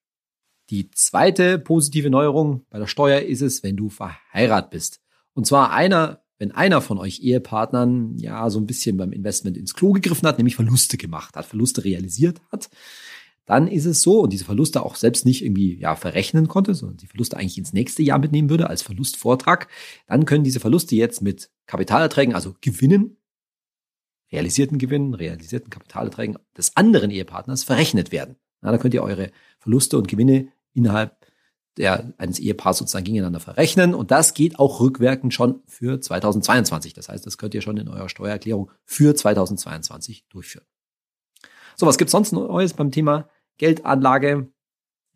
Die 0.70 0.90
zweite 0.90 1.58
positive 1.58 2.08
Neuerung 2.08 2.64
bei 2.70 2.78
der 2.78 2.86
Steuer 2.86 3.20
ist 3.20 3.42
es, 3.42 3.62
wenn 3.62 3.76
du 3.76 3.90
verheiratet 3.90 4.70
bist. 4.70 5.00
Und 5.34 5.46
zwar 5.46 5.72
einer, 5.72 6.24
wenn 6.38 6.52
einer 6.52 6.80
von 6.80 6.96
euch 6.96 7.20
Ehepartnern 7.20 8.16
ja 8.16 8.48
so 8.48 8.58
ein 8.58 8.66
bisschen 8.66 8.96
beim 8.96 9.12
Investment 9.12 9.58
ins 9.58 9.74
Klo 9.74 9.92
gegriffen 9.92 10.26
hat, 10.26 10.38
nämlich 10.38 10.56
Verluste 10.56 10.96
gemacht 10.96 11.36
hat, 11.36 11.44
Verluste 11.44 11.84
realisiert 11.84 12.40
hat, 12.50 12.70
dann 13.44 13.66
ist 13.66 13.86
es 13.86 14.02
so 14.02 14.20
und 14.20 14.32
diese 14.32 14.44
Verluste 14.44 14.84
auch 14.84 14.94
selbst 14.94 15.26
nicht 15.26 15.44
irgendwie 15.44 15.78
ja 15.78 15.96
verrechnen 15.96 16.48
konnte, 16.48 16.74
sondern 16.74 16.98
die 16.98 17.06
Verluste 17.06 17.36
eigentlich 17.36 17.58
ins 17.58 17.72
nächste 17.72 18.02
Jahr 18.02 18.18
mitnehmen 18.18 18.50
würde 18.50 18.68
als 18.68 18.82
Verlustvortrag, 18.82 19.68
dann 20.06 20.24
können 20.26 20.44
diese 20.44 20.60
Verluste 20.60 20.94
jetzt 20.94 21.22
mit 21.22 21.50
Kapitalerträgen, 21.66 22.34
also 22.34 22.54
Gewinnen 22.60 23.16
realisierten 24.32 24.78
Gewinnen, 24.78 25.14
realisierten 25.14 25.70
Kapitalerträgen 25.70 26.38
des 26.56 26.76
anderen 26.76 27.10
Ehepartners 27.10 27.64
verrechnet 27.64 28.10
werden. 28.12 28.36
Na, 28.62 28.72
da 28.72 28.78
könnt 28.78 28.94
ihr 28.94 29.02
eure 29.02 29.30
Verluste 29.58 29.98
und 29.98 30.08
Gewinne 30.08 30.48
innerhalb 30.72 31.16
der, 31.76 32.12
eines 32.18 32.38
Ehepaars 32.38 32.78
sozusagen 32.78 33.04
gegeneinander 33.04 33.40
verrechnen. 33.40 33.94
Und 33.94 34.10
das 34.10 34.34
geht 34.34 34.58
auch 34.58 34.80
rückwirkend 34.80 35.34
schon 35.34 35.62
für 35.66 36.00
2022. 36.00 36.94
Das 36.94 37.08
heißt, 37.08 37.26
das 37.26 37.38
könnt 37.38 37.54
ihr 37.54 37.62
schon 37.62 37.76
in 37.76 37.88
eurer 37.88 38.08
Steuererklärung 38.08 38.70
für 38.84 39.14
2022 39.14 40.26
durchführen. 40.28 40.66
So, 41.76 41.86
was 41.86 41.98
gibt's 41.98 42.12
sonst 42.12 42.32
Neues 42.32 42.74
beim 42.74 42.90
Thema 42.90 43.28
Geldanlage? 43.58 44.48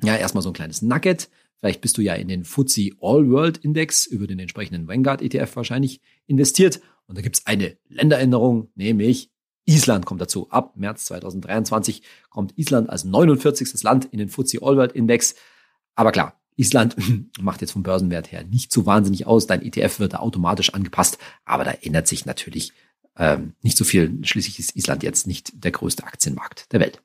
Ja, 0.03 0.17
erstmal 0.17 0.43
so 0.43 0.51
ein 0.51 0.55
kleines 0.55 0.83
Nugget. 0.83 1.29
Vielleicht 1.61 1.81
bist 1.81 1.97
du 1.97 2.03
ja 2.03 2.15
in 2.15 2.29
den 2.29 2.45
FTSE 2.45 2.91
All 3.01 3.31
World 3.31 3.59
Index 3.59 4.07
über 4.07 4.27
den 4.27 4.39
entsprechenden 4.39 4.89
Vanguard 4.89 5.23
ETF 5.23 5.57
wahrscheinlich 5.57 6.01
investiert 6.27 6.81
und 7.07 7.17
da 7.17 7.23
gibt's 7.23 7.47
eine 7.47 7.77
Länderänderung, 7.89 8.71
nämlich 8.75 9.31
Island 9.65 10.07
kommt 10.07 10.21
dazu. 10.21 10.49
Ab 10.51 10.77
März 10.77 11.07
2023 11.07 12.03
kommt 12.31 12.57
Island 12.57 12.89
als 12.89 13.05
49. 13.05 13.83
Land 13.83 14.07
in 14.07 14.19
den 14.19 14.29
FTSE 14.29 14.63
All 14.63 14.77
World 14.77 14.93
Index. 14.93 15.35
Aber 15.95 16.13
klar, 16.13 16.41
Island 16.57 16.97
macht 17.41 17.61
jetzt 17.61 17.73
vom 17.73 17.83
Börsenwert 17.83 18.31
her 18.33 18.45
nicht 18.45 18.73
so 18.73 18.87
wahnsinnig 18.87 19.27
aus. 19.27 19.47
Dein 19.47 19.63
ETF 19.63 19.99
wird 19.99 20.15
da 20.15 20.19
automatisch 20.19 20.73
angepasst, 20.73 21.19
aber 21.45 21.65
da 21.65 21.73
ändert 21.73 22.07
sich 22.07 22.27
natürlich 22.27 22.73
ähm, 23.17 23.55
nicht 23.63 23.77
so 23.77 23.85
viel. 23.85 24.19
Schließlich 24.23 24.59
ist 24.59 24.77
Island 24.77 25.03
jetzt 25.03 25.27
nicht 25.27 25.65
der 25.65 25.73
größte 25.73 26.05
Aktienmarkt 26.05 26.73
der 26.73 26.81
Welt. 26.81 27.03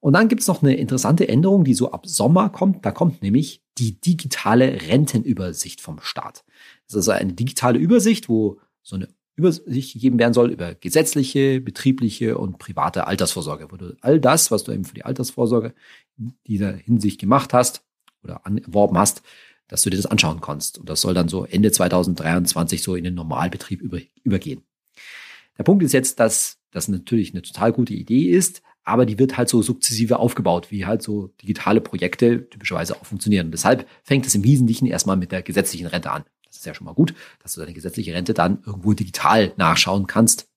Und 0.00 0.12
dann 0.12 0.28
gibt's 0.28 0.46
noch 0.46 0.62
eine 0.62 0.76
interessante 0.76 1.28
Änderung, 1.28 1.64
die 1.64 1.74
so 1.74 1.90
ab 1.90 2.06
Sommer 2.06 2.50
kommt. 2.50 2.84
Da 2.86 2.92
kommt 2.92 3.22
nämlich 3.22 3.62
die 3.78 4.00
digitale 4.00 4.80
Rentenübersicht 4.88 5.80
vom 5.80 6.00
Staat. 6.00 6.44
Das 6.86 6.94
ist 6.94 7.08
also 7.08 7.10
eine 7.12 7.32
digitale 7.32 7.78
Übersicht, 7.78 8.28
wo 8.28 8.60
so 8.82 8.96
eine 8.96 9.08
Übersicht 9.34 9.92
gegeben 9.92 10.18
werden 10.18 10.34
soll 10.34 10.50
über 10.50 10.74
gesetzliche, 10.74 11.60
betriebliche 11.60 12.38
und 12.38 12.58
private 12.58 13.06
Altersvorsorge, 13.06 13.70
wo 13.70 13.76
du 13.76 13.96
all 14.00 14.20
das, 14.20 14.50
was 14.50 14.64
du 14.64 14.72
eben 14.72 14.84
für 14.84 14.94
die 14.94 15.04
Altersvorsorge 15.04 15.74
in 16.16 16.34
dieser 16.46 16.72
Hinsicht 16.72 17.20
gemacht 17.20 17.52
hast 17.52 17.82
oder 18.24 18.40
erworben 18.44 18.98
hast, 18.98 19.22
dass 19.68 19.82
du 19.82 19.90
dir 19.90 19.96
das 19.96 20.06
anschauen 20.06 20.40
kannst. 20.40 20.78
Und 20.78 20.88
das 20.88 21.00
soll 21.00 21.14
dann 21.14 21.28
so 21.28 21.44
Ende 21.44 21.70
2023 21.70 22.82
so 22.82 22.96
in 22.96 23.04
den 23.04 23.14
Normalbetrieb 23.14 23.80
über, 23.80 23.98
übergehen. 24.24 24.62
Der 25.58 25.64
Punkt 25.64 25.82
ist 25.82 25.92
jetzt, 25.92 26.20
dass 26.20 26.58
das 26.70 26.88
natürlich 26.88 27.32
eine 27.32 27.42
total 27.42 27.72
gute 27.72 27.94
Idee 27.94 28.30
ist, 28.30 28.62
aber 28.84 29.04
die 29.04 29.18
wird 29.18 29.36
halt 29.36 29.48
so 29.48 29.60
sukzessive 29.60 30.18
aufgebaut, 30.18 30.70
wie 30.70 30.86
halt 30.86 31.02
so 31.02 31.28
digitale 31.42 31.80
Projekte 31.80 32.48
typischerweise 32.48 32.96
auch 32.96 33.04
funktionieren. 33.04 33.46
Und 33.46 33.52
deshalb 33.52 33.86
fängt 34.02 34.26
es 34.26 34.34
im 34.34 34.44
Wesentlichen 34.44 34.86
erstmal 34.86 35.16
mit 35.16 35.32
der 35.32 35.42
gesetzlichen 35.42 35.86
Rente 35.86 36.10
an. 36.10 36.24
Das 36.46 36.56
ist 36.56 36.66
ja 36.66 36.74
schon 36.74 36.86
mal 36.86 36.94
gut, 36.94 37.14
dass 37.42 37.54
du 37.54 37.60
deine 37.60 37.74
gesetzliche 37.74 38.14
Rente 38.14 38.32
dann 38.32 38.62
irgendwo 38.64 38.94
digital 38.94 39.52
nachschauen 39.56 40.06
kannst 40.06 40.48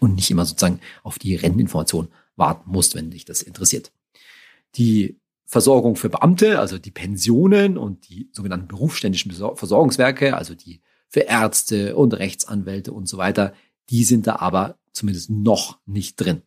und 0.00 0.14
nicht 0.14 0.30
immer 0.30 0.44
sozusagen 0.44 0.80
auf 1.04 1.18
die 1.18 1.36
Renteninformation 1.36 2.08
warten 2.34 2.70
musst, 2.70 2.96
wenn 2.96 3.10
dich 3.10 3.24
das 3.24 3.42
interessiert. 3.42 3.92
Die 4.74 5.20
Versorgung 5.44 5.96
für 5.96 6.08
Beamte, 6.08 6.58
also 6.58 6.78
die 6.78 6.90
Pensionen 6.90 7.76
und 7.76 8.08
die 8.08 8.30
sogenannten 8.32 8.68
berufsständischen 8.68 9.30
Versorgungswerke, 9.32 10.36
also 10.36 10.54
die 10.54 10.80
für 11.08 11.20
Ärzte 11.20 11.96
und 11.96 12.14
Rechtsanwälte 12.14 12.92
und 12.92 13.08
so 13.08 13.18
weiter, 13.18 13.52
die 13.90 14.04
sind 14.04 14.26
da 14.26 14.36
aber 14.36 14.78
zumindest 14.92 15.30
noch 15.30 15.78
nicht 15.86 16.16
drin. 16.16 16.42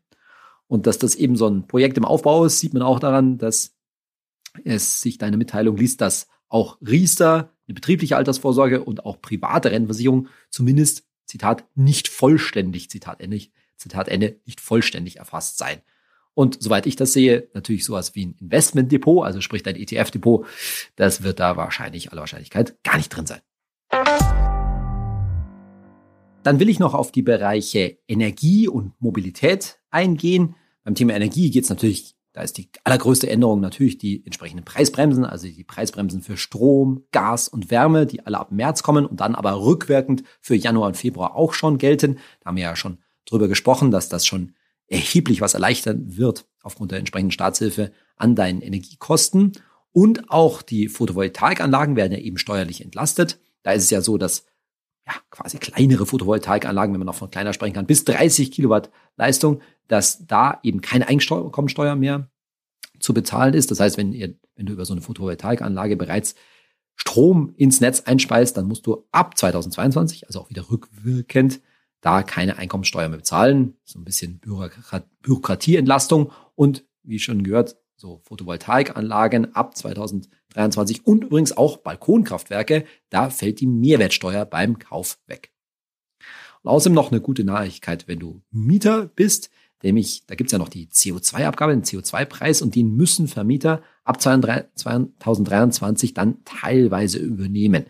Und 0.67 0.88
dass 0.88 0.97
das 0.97 1.15
eben 1.15 1.36
so 1.36 1.47
ein 1.47 1.67
Projekt 1.67 1.97
im 1.97 2.06
Aufbau 2.06 2.45
ist, 2.45 2.60
sieht 2.60 2.73
man 2.73 2.82
auch 2.82 2.99
daran, 2.99 3.38
dass 3.38 3.75
es 4.63 5.01
sich 5.01 5.17
deine 5.17 5.38
Mitteilung 5.38 5.77
liest, 5.77 6.01
dass 6.01 6.27
auch 6.47 6.77
Riester 6.82 7.51
eine 7.67 7.75
betriebliche 7.75 8.17
Altersvorsorge 8.17 8.84
und 8.84 9.06
auch 9.06 9.21
private 9.21 9.71
Rentenversicherung 9.71 10.27
zumindest, 10.49 11.03
Zitat, 11.25 11.65
nicht 11.75 12.08
vollständig, 12.08 12.89
Zitat 12.89 13.21
Ende, 13.21 13.41
Zitat 13.77 14.08
Ende, 14.08 14.39
nicht 14.45 14.62
vollständig 14.62 15.17
erfasst 15.17 15.58
sein. 15.58 15.82
Und 16.36 16.62
soweit 16.62 16.86
ich 16.86 16.95
das 16.95 17.13
sehe, 17.13 17.49
natürlich 17.53 17.86
sowas 17.86 18.15
wie 18.15 18.25
ein 18.25 18.36
Investmentdepot, 18.39 19.25
also 19.25 19.41
sprich 19.41 19.63
dein 19.63 19.75
ETF-Depot, 19.75 20.45
das 20.95 21.23
wird 21.23 21.39
da 21.39 21.58
wahrscheinlich, 21.58 22.12
aller 22.12 22.21
Wahrscheinlichkeit, 22.21 22.84
gar 22.84 22.97
nicht 22.97 23.10
drin 23.10 23.25
sein. 23.25 23.41
Dann 26.43 26.60
will 26.60 26.69
ich 26.69 26.79
noch 26.79 26.93
auf 26.93 27.12
die 27.12 27.21
Bereiche 27.21 27.97
Energie 28.08 28.67
und 28.67 28.93
Mobilität 28.99 29.79
eingehen. 29.89 30.56
Beim 30.84 30.95
Thema 30.95 31.13
Energie 31.15 31.49
geht 31.49 31.63
es 31.63 31.69
natürlich 31.69 32.15
Da 32.34 32.41
ist 32.41 32.58
die 32.58 32.69
allergrößte 32.84 33.29
Änderung 33.29 33.62
natürlich 33.62 33.99
die 33.99 34.25
entsprechenden 34.25 34.65
Preisbremsen, 34.65 35.23
also 35.23 35.47
die 35.47 35.63
Preisbremsen 35.63 36.21
für 36.21 36.36
Strom, 36.36 37.03
Gas 37.12 37.47
und 37.47 37.69
Wärme, 37.69 38.08
die 38.08 38.25
alle 38.25 38.39
ab 38.39 38.51
März 38.51 38.82
kommen 38.82 39.06
und 39.06 39.19
dann 39.19 39.36
aber 39.36 39.63
rückwirkend 39.63 40.23
für 40.41 40.56
Januar 40.56 40.88
und 40.88 40.97
Februar 40.97 41.36
auch 41.36 41.53
schon 41.53 41.77
gelten. 41.77 42.17
Da 42.41 42.47
haben 42.47 42.58
wir 42.58 42.63
ja 42.63 42.75
schon 42.75 42.97
drüber 43.25 43.47
gesprochen, 43.47 43.91
dass 43.91 44.10
das 44.10 44.25
schon 44.25 44.56
erheblich 44.88 45.41
was 45.41 45.53
erleichtern 45.53 46.17
wird 46.17 46.45
aufgrund 46.63 46.91
der 46.91 46.99
entsprechenden 46.99 47.32
Staatshilfe 47.32 47.91
an 48.15 48.36
deinen 48.36 48.62
Energiekosten. 48.62 49.53
Und 49.91 50.32
auch 50.32 50.63
die 50.63 50.89
Photovoltaikanlagen 50.89 51.95
werden 51.95 52.13
ja 52.13 52.19
eben 52.19 52.38
steuerlich 52.39 52.84
entlastet. 52.84 53.39
Da 53.62 53.73
ist 53.73 53.84
es 53.84 53.89
ja 53.91 54.01
so, 54.01 54.17
dass 54.17 54.45
ja, 55.05 55.13
quasi 55.31 55.57
kleinere 55.57 56.05
Photovoltaikanlagen, 56.05 56.93
wenn 56.93 56.99
man 56.99 57.09
auch 57.09 57.15
von 57.15 57.29
kleiner 57.29 57.53
sprechen 57.53 57.73
kann, 57.73 57.85
bis 57.85 58.05
30 58.05 58.51
Kilowatt 58.51 58.89
Leistung, 59.17 59.61
dass 59.87 60.25
da 60.25 60.59
eben 60.63 60.81
keine 60.81 61.07
Einkommensteuer 61.07 61.95
mehr 61.95 62.29
zu 62.99 63.13
bezahlen 63.13 63.53
ist. 63.53 63.69
Das 63.69 63.79
heißt, 63.79 63.97
wenn, 63.97 64.13
ihr, 64.13 64.35
wenn 64.55 64.65
du 64.65 64.73
über 64.73 64.85
so 64.85 64.93
eine 64.93 65.01
Photovoltaikanlage 65.01 65.97
bereits 65.97 66.35
Strom 66.95 67.53
ins 67.57 67.81
Netz 67.81 68.01
einspeist, 68.01 68.55
dann 68.55 68.67
musst 68.67 68.85
du 68.85 69.05
ab 69.11 69.37
2022, 69.37 70.27
also 70.27 70.41
auch 70.41 70.49
wieder 70.49 70.69
rückwirkend, 70.69 71.59
da 72.01 72.23
keine 72.23 72.57
Einkommensteuer 72.57 73.09
mehr 73.09 73.17
bezahlen. 73.17 73.75
So 73.83 73.99
ein 73.99 74.05
bisschen 74.05 74.39
Bürokratieentlastung 74.39 76.31
und 76.55 76.85
wie 77.03 77.19
schon 77.19 77.43
gehört, 77.43 77.77
so 77.95 78.21
Photovoltaikanlagen 78.23 79.56
ab 79.56 79.77
2023 79.77 81.06
und 81.06 81.25
übrigens 81.25 81.56
auch 81.56 81.77
Balkonkraftwerke, 81.77 82.86
da 83.10 83.29
fällt 83.29 83.60
die 83.60 83.67
Mehrwertsteuer 83.67 84.45
beim 84.45 84.79
Kauf 84.79 85.19
weg. 85.27 85.51
Und 86.62 86.71
außerdem 86.71 86.93
noch 86.93 87.12
eine 87.12 87.21
gute 87.21 87.43
Nachricht, 87.43 88.08
wenn 88.08 88.19
du 88.19 88.41
Mieter 88.51 89.08
bist, 89.08 89.49
nämlich 89.84 90.25
da 90.25 90.36
gibt's 90.36 90.53
ja 90.53 90.60
noch 90.60 90.69
die 90.69 90.88
CO2-Abgabe, 90.88 91.73
den 91.73 91.84
CO2-Preis 91.84 92.62
und 92.62 92.75
den 92.75 92.95
müssen 92.95 93.27
Vermieter 93.27 93.82
ab 94.03 94.21
2023 94.21 96.13
dann 96.13 96.43
teilweise 96.45 97.19
übernehmen. 97.19 97.86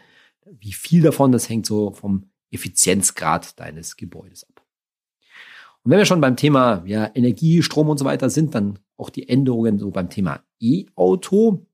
Wie 0.46 0.74
viel 0.74 1.02
davon, 1.02 1.32
das 1.32 1.50
hängt 1.50 1.66
so 1.66 1.92
vom 1.92 2.30
Effizienzgrad 2.52 3.60
deines 3.60 3.96
Gebäudes 3.98 4.44
ab. 4.44 4.64
Und 5.84 5.92
wenn 5.92 5.98
wir 5.98 6.06
schon 6.06 6.22
beim 6.22 6.38
Thema 6.38 6.84
ja, 6.86 7.12
Energie, 7.14 7.62
Strom 7.62 7.90
und 7.90 7.98
so 7.98 8.06
weiter 8.06 8.30
sind, 8.30 8.56
dann 8.56 8.80
auch 8.98 9.10
die 9.10 9.28
Änderungen 9.28 9.80
so 9.80 9.92
beim 9.92 10.10
Thema 10.10 10.44
E-Auto. 10.60 11.66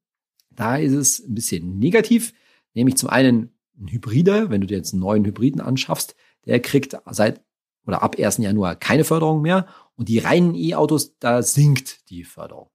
Da 0.51 0.77
ist 0.77 0.93
es 0.93 1.19
ein 1.19 1.36
bisschen 1.36 1.79
negativ, 1.79 2.34
nämlich 2.73 2.97
zum 2.97 3.10
einen 3.10 3.51
ein 3.79 3.88
Hybrider, 3.88 4.49
wenn 4.49 4.62
du 4.62 4.67
dir 4.67 4.77
jetzt 4.77 4.93
einen 4.93 5.01
neuen 5.01 5.25
Hybriden 5.25 5.62
anschaffst, 5.62 6.15
der 6.45 6.60
kriegt 6.60 6.97
seit 7.10 7.41
oder 7.86 8.03
ab 8.03 8.17
1. 8.19 8.38
Januar 8.38 8.75
keine 8.75 9.03
Förderung 9.03 9.41
mehr 9.41 9.67
und 9.95 10.10
die 10.10 10.19
reinen 10.19 10.55
E-Autos, 10.55 11.17
da 11.19 11.41
sinkt 11.41 12.10
die 12.10 12.23
Förderung. 12.23 12.69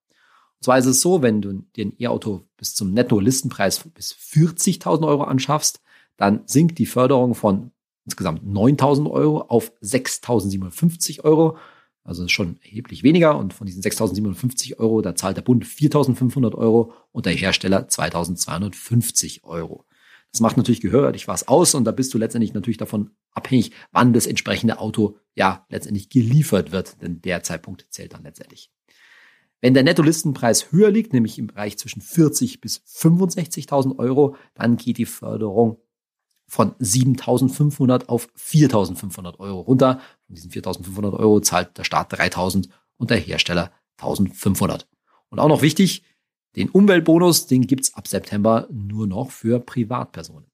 Und 0.58 0.64
zwar 0.64 0.78
ist 0.78 0.86
es 0.86 1.00
so, 1.00 1.22
wenn 1.22 1.42
du 1.42 1.52
dir 1.76 1.86
ein 1.86 1.94
E-Auto 1.98 2.48
bis 2.56 2.74
zum 2.74 2.92
Netto-Listenpreis 2.92 3.88
bis 3.94 4.12
40.000 4.12 5.06
Euro 5.06 5.24
anschaffst, 5.24 5.80
dann 6.16 6.42
sinkt 6.46 6.78
die 6.78 6.86
Förderung 6.86 7.34
von 7.34 7.70
insgesamt 8.04 8.42
9.000 8.44 9.10
Euro 9.10 9.42
auf 9.42 9.72
6.750 9.82 11.24
Euro. 11.24 11.56
Also 12.04 12.28
schon 12.28 12.58
erheblich 12.62 13.02
weniger. 13.02 13.36
Und 13.38 13.54
von 13.54 13.66
diesen 13.66 13.82
6.750 13.82 14.78
Euro, 14.78 15.00
da 15.00 15.14
zahlt 15.14 15.36
der 15.36 15.42
Bund 15.42 15.64
4.500 15.64 16.54
Euro 16.54 16.92
und 17.12 17.26
der 17.26 17.32
Hersteller 17.32 17.88
2.250 17.88 19.42
Euro. 19.42 19.84
Das 20.30 20.40
macht 20.40 20.56
natürlich 20.56 20.80
gehörig 20.80 21.28
was 21.28 21.48
aus 21.48 21.74
und 21.74 21.84
da 21.84 21.92
bist 21.92 22.12
du 22.12 22.18
letztendlich 22.18 22.54
natürlich 22.54 22.76
davon 22.76 23.10
abhängig, 23.30 23.70
wann 23.92 24.12
das 24.12 24.26
entsprechende 24.26 24.80
Auto 24.80 25.16
ja 25.34 25.64
letztendlich 25.68 26.08
geliefert 26.08 26.72
wird, 26.72 27.00
denn 27.02 27.22
der 27.22 27.42
Zeitpunkt 27.44 27.86
zählt 27.90 28.14
dann 28.14 28.24
letztendlich. 28.24 28.70
Wenn 29.60 29.74
der 29.74 29.84
Nettolistenpreis 29.84 30.72
höher 30.72 30.90
liegt, 30.90 31.12
nämlich 31.12 31.38
im 31.38 31.46
Bereich 31.46 31.78
zwischen 31.78 32.02
40 32.02 32.60
bis 32.60 32.82
65.000 32.84 33.98
Euro, 33.98 34.36
dann 34.54 34.76
geht 34.76 34.98
die 34.98 35.06
Förderung 35.06 35.78
von 36.46 36.72
7.500 36.74 38.06
auf 38.06 38.28
4.500 38.38 39.38
Euro 39.38 39.60
runter. 39.60 40.00
Von 40.26 40.34
diesen 40.34 40.50
4.500 40.50 41.12
Euro 41.14 41.40
zahlt 41.40 41.76
der 41.78 41.84
Staat 41.84 42.12
3.000 42.12 42.68
und 42.96 43.10
der 43.10 43.18
Hersteller 43.18 43.72
1.500. 44.00 44.86
Und 45.30 45.38
auch 45.38 45.48
noch 45.48 45.62
wichtig, 45.62 46.04
den 46.56 46.68
Umweltbonus, 46.68 47.46
den 47.46 47.66
gibt's 47.66 47.94
ab 47.94 48.06
September 48.06 48.68
nur 48.70 49.06
noch 49.06 49.30
für 49.30 49.58
Privatpersonen. 49.58 50.48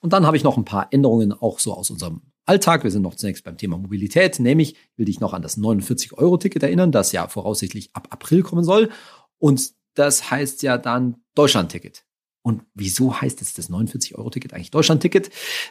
Und 0.00 0.12
dann 0.12 0.26
habe 0.26 0.36
ich 0.36 0.44
noch 0.44 0.56
ein 0.56 0.64
paar 0.64 0.88
Änderungen 0.92 1.32
auch 1.32 1.58
so 1.58 1.74
aus 1.74 1.90
unserem 1.90 2.22
Alltag. 2.44 2.84
Wir 2.84 2.90
sind 2.90 3.02
noch 3.02 3.16
zunächst 3.16 3.44
beim 3.44 3.58
Thema 3.58 3.76
Mobilität, 3.76 4.38
nämlich 4.38 4.76
will 4.96 5.06
dich 5.06 5.20
noch 5.20 5.34
an 5.34 5.42
das 5.42 5.58
49-Euro-Ticket 5.58 6.62
erinnern, 6.62 6.92
das 6.92 7.12
ja 7.12 7.28
voraussichtlich 7.28 7.90
ab 7.94 8.08
April 8.10 8.42
kommen 8.42 8.64
soll. 8.64 8.90
Und 9.38 9.72
das 9.94 10.30
heißt 10.30 10.62
ja 10.62 10.78
dann 10.78 11.16
Deutschland-Ticket. 11.34 12.04
Und 12.46 12.62
wieso 12.74 13.20
heißt 13.20 13.40
jetzt 13.40 13.58
das 13.58 13.70
49-Euro-Ticket 13.70 14.54
eigentlich 14.54 14.70
Deutschland-Ticket? 14.70 15.30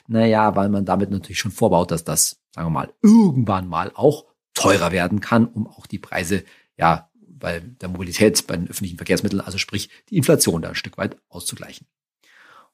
Naja, 0.10 0.58
weil 0.58 0.68
man 0.68 0.84
damit 0.84 1.10
natürlich 1.10 1.40
schon 1.40 1.54
vorbaut, 1.54 1.90
dass 1.90 2.04
das, 2.04 2.42
sagen 2.52 2.68
wir 2.68 2.72
mal, 2.72 2.94
irgendwann 3.02 3.70
mal 3.70 3.94
auch 3.96 4.26
teurer 4.54 4.92
werden 4.92 5.22
kann, 5.22 5.46
um 5.46 5.68
auch 5.68 5.88
die 5.88 6.00
Preise, 6.00 6.44
ja, 6.76 7.10
bei 7.16 7.62
der 7.62 7.88
Mobilität, 7.88 8.46
bei 8.46 8.58
den 8.58 8.70
öffentlichen 8.70 8.98
Verkehrsmitteln, 8.98 9.40
also 9.40 9.58
sprich 9.58 9.90
die 10.10 10.18
Inflation 10.18 10.62
da 10.62 10.68
ein 10.68 10.76
Stück 10.76 10.98
weit 10.98 11.16
auszugleichen. 11.30 11.88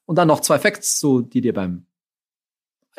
Und 0.04 0.16
dann 0.16 0.26
noch 0.26 0.40
zwei 0.40 0.58
Facts, 0.58 0.98
so 0.98 1.20
die 1.20 1.40
dir 1.40 1.54
beim 1.54 1.86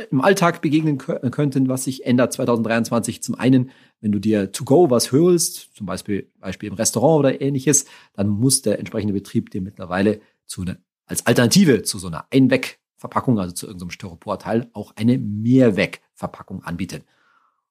im 0.10 0.22
Alltag 0.22 0.62
begegnen 0.62 0.98
könnten, 0.98 1.68
was 1.68 1.84
sich 1.84 2.06
ändert 2.06 2.32
2023. 2.32 3.22
Zum 3.22 3.36
einen, 3.36 3.72
wenn 4.00 4.14
du 4.14 4.20
dir 4.20 4.54
to 4.54 4.64
go 4.64 4.90
was 4.90 5.12
holst, 5.12 5.76
zum 5.76 5.86
Beispiel, 5.86 6.32
Beispiel 6.40 6.70
im 6.70 6.76
Restaurant 6.76 7.20
oder 7.20 7.42
ähnliches, 7.42 7.88
dann 8.14 8.30
muss 8.30 8.62
der 8.62 8.80
entsprechende 8.80 9.14
Betrieb 9.14 9.50
dir 9.50 9.62
mittlerweile 9.62 10.22
zu 10.46 10.62
einer 10.62 10.78
als 11.06 11.26
Alternative 11.26 11.84
zu 11.84 12.00
so 12.00 12.08
einer 12.08 12.26
Einwegverpackung, 12.32 13.40
also 13.40 13.54
zu 13.54 13.68
irgendeinem 13.68 13.92
Styroporteil, 13.92 14.70
auch 14.74 14.96
eine 14.96 15.18
Mehrwegverpackung 15.18 16.64
anbieten. 16.64 17.04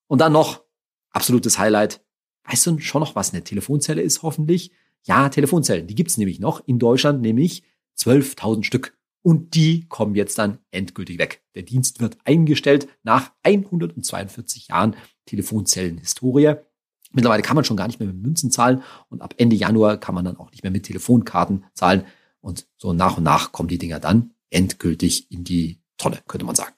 Und 0.06 0.20
dann 0.20 0.32
noch 0.32 0.62
absolutes 1.10 1.58
Highlight. 1.58 2.02
Weißt 2.44 2.66
du 2.66 2.78
schon 2.78 3.00
noch, 3.00 3.14
was 3.14 3.32
eine 3.32 3.44
Telefonzelle 3.44 4.02
ist, 4.02 4.22
hoffentlich? 4.22 4.72
Ja, 5.04 5.28
Telefonzellen, 5.28 5.86
die 5.86 5.94
gibt's 5.94 6.18
nämlich 6.18 6.40
noch 6.40 6.66
in 6.66 6.78
Deutschland, 6.78 7.22
nämlich 7.22 7.62
12.000 7.98 8.64
Stück. 8.64 8.96
Und 9.22 9.54
die 9.54 9.86
kommen 9.88 10.16
jetzt 10.16 10.38
dann 10.38 10.58
endgültig 10.72 11.18
weg. 11.18 11.42
Der 11.54 11.62
Dienst 11.62 12.00
wird 12.00 12.18
eingestellt 12.24 12.88
nach 13.04 13.30
142 13.44 14.68
Jahren 14.68 14.96
Telefonzellenhistorie. 15.26 16.54
Mittlerweile 17.12 17.42
kann 17.42 17.54
man 17.54 17.64
schon 17.64 17.76
gar 17.76 17.86
nicht 17.86 18.00
mehr 18.00 18.08
mit 18.08 18.20
Münzen 18.20 18.50
zahlen 18.50 18.82
und 19.08 19.22
ab 19.22 19.34
Ende 19.36 19.54
Januar 19.54 19.98
kann 19.98 20.14
man 20.14 20.24
dann 20.24 20.36
auch 20.38 20.50
nicht 20.50 20.62
mehr 20.64 20.72
mit 20.72 20.84
Telefonkarten 20.84 21.64
zahlen. 21.74 22.04
Und 22.42 22.66
so 22.76 22.92
nach 22.92 23.16
und 23.16 23.22
nach 23.22 23.52
kommen 23.52 23.68
die 23.68 23.78
Dinger 23.78 24.00
dann 24.00 24.34
endgültig 24.50 25.30
in 25.30 25.44
die 25.44 25.80
Tonne, 25.96 26.18
könnte 26.28 26.44
man 26.44 26.54
sagen. 26.54 26.74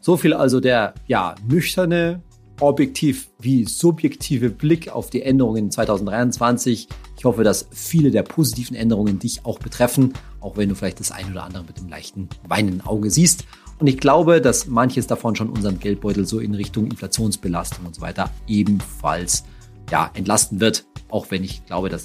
So 0.00 0.16
viel 0.16 0.34
also 0.34 0.60
der, 0.60 0.94
ja, 1.06 1.34
nüchterne, 1.46 2.22
objektiv 2.60 3.30
wie 3.38 3.64
subjektive 3.64 4.50
Blick 4.50 4.88
auf 4.88 5.10
die 5.10 5.22
Änderungen 5.22 5.70
2023. 5.70 6.88
Ich 7.16 7.24
hoffe, 7.24 7.44
dass 7.44 7.68
viele 7.70 8.10
der 8.10 8.22
positiven 8.22 8.76
Änderungen 8.76 9.18
dich 9.18 9.44
auch 9.44 9.58
betreffen, 9.58 10.14
auch 10.40 10.56
wenn 10.56 10.68
du 10.68 10.74
vielleicht 10.74 11.00
das 11.00 11.10
ein 11.10 11.30
oder 11.30 11.44
andere 11.44 11.64
mit 11.64 11.78
dem 11.78 11.88
leichten 11.88 12.28
weinenden 12.46 12.80
Auge 12.82 13.10
siehst. 13.10 13.44
Und 13.78 13.86
ich 13.86 13.98
glaube, 13.98 14.40
dass 14.40 14.66
manches 14.66 15.06
davon 15.06 15.36
schon 15.36 15.50
unseren 15.50 15.80
Geldbeutel 15.80 16.26
so 16.26 16.38
in 16.38 16.54
Richtung 16.54 16.86
Inflationsbelastung 16.86 17.86
und 17.86 17.94
so 17.94 18.02
weiter 18.02 18.30
ebenfalls 18.46 19.44
ja, 19.90 20.10
entlasten 20.14 20.60
wird. 20.60 20.86
Auch 21.08 21.30
wenn 21.30 21.44
ich 21.44 21.64
glaube, 21.66 21.88
dass 21.88 22.04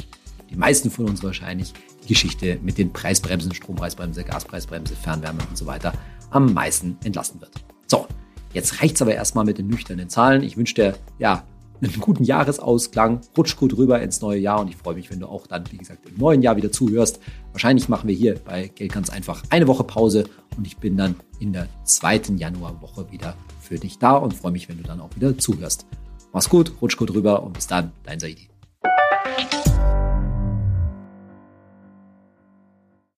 die 0.50 0.56
meisten 0.56 0.90
von 0.90 1.06
uns 1.06 1.24
wahrscheinlich 1.24 1.74
die 2.04 2.08
Geschichte 2.08 2.60
mit 2.62 2.78
den 2.78 2.92
Preisbremsen, 2.92 3.54
Strompreisbremse, 3.54 4.24
Gaspreisbremse, 4.24 4.96
Fernwärme 4.96 5.40
und 5.48 5.58
so 5.58 5.66
weiter 5.66 5.94
am 6.32 6.54
meisten 6.54 6.98
entlasten 7.04 7.42
wird. 7.42 7.52
So, 7.88 8.08
jetzt 8.54 8.82
reicht's 8.82 9.02
aber 9.02 9.14
erstmal 9.14 9.46
mit 9.46 9.58
den 9.58 9.68
nüchternen 9.68 10.10
Zahlen. 10.10 10.44
Ich 10.44 10.58
wünsche 10.58 10.76
dir 10.76 10.98
ja 11.18 11.44
einen 11.82 12.00
guten 12.00 12.24
Jahresausklang, 12.24 13.22
rutsch 13.38 13.56
gut 13.56 13.78
rüber 13.78 14.02
ins 14.02 14.22
neue 14.22 14.40
Jahr 14.40 14.60
und 14.60 14.68
ich 14.70 14.76
freue 14.76 14.96
mich, 14.96 15.10
wenn 15.12 15.20
du 15.20 15.28
auch 15.28 15.48
dann, 15.48 15.64
wie 15.72 15.78
gesagt, 15.78 16.08
im 16.10 16.18
neuen 16.18 16.42
Jahr 16.42 16.58
wieder 16.58 16.72
zuhörst. 16.72 17.20
Wahrscheinlich 17.54 17.88
machen 17.88 18.08
wir 18.08 18.16
hier 18.16 18.36
bei 18.36 18.68
Geld 18.68 18.92
ganz 18.92 19.10
einfach 19.10 19.44
eine 19.50 19.68
Woche 19.68 19.84
Pause 19.84 20.26
und 20.58 20.68
ich 20.68 20.78
bin 20.78 20.98
dann 20.98 21.16
in 21.40 21.54
der 21.54 21.68
zweiten 21.86 22.38
Januarwoche 22.38 23.12
wieder 23.12 23.36
für 23.62 23.76
dich 23.76 23.98
da 23.98 24.18
und 24.18 24.34
freue 24.34 24.52
mich, 24.52 24.68
wenn 24.68 24.78
du 24.78 24.84
dann 24.84 25.00
auch 25.00 25.16
wieder 25.16 25.38
zuhörst. 25.38 25.86
Mach's 26.34 26.50
gut, 26.50 26.74
rutsch 26.82 26.98
gut 26.98 27.14
rüber 27.14 27.44
und 27.44 27.54
bis 27.54 27.68
dann, 27.68 27.92
dein 28.04 28.20
Saidi. 28.20 28.50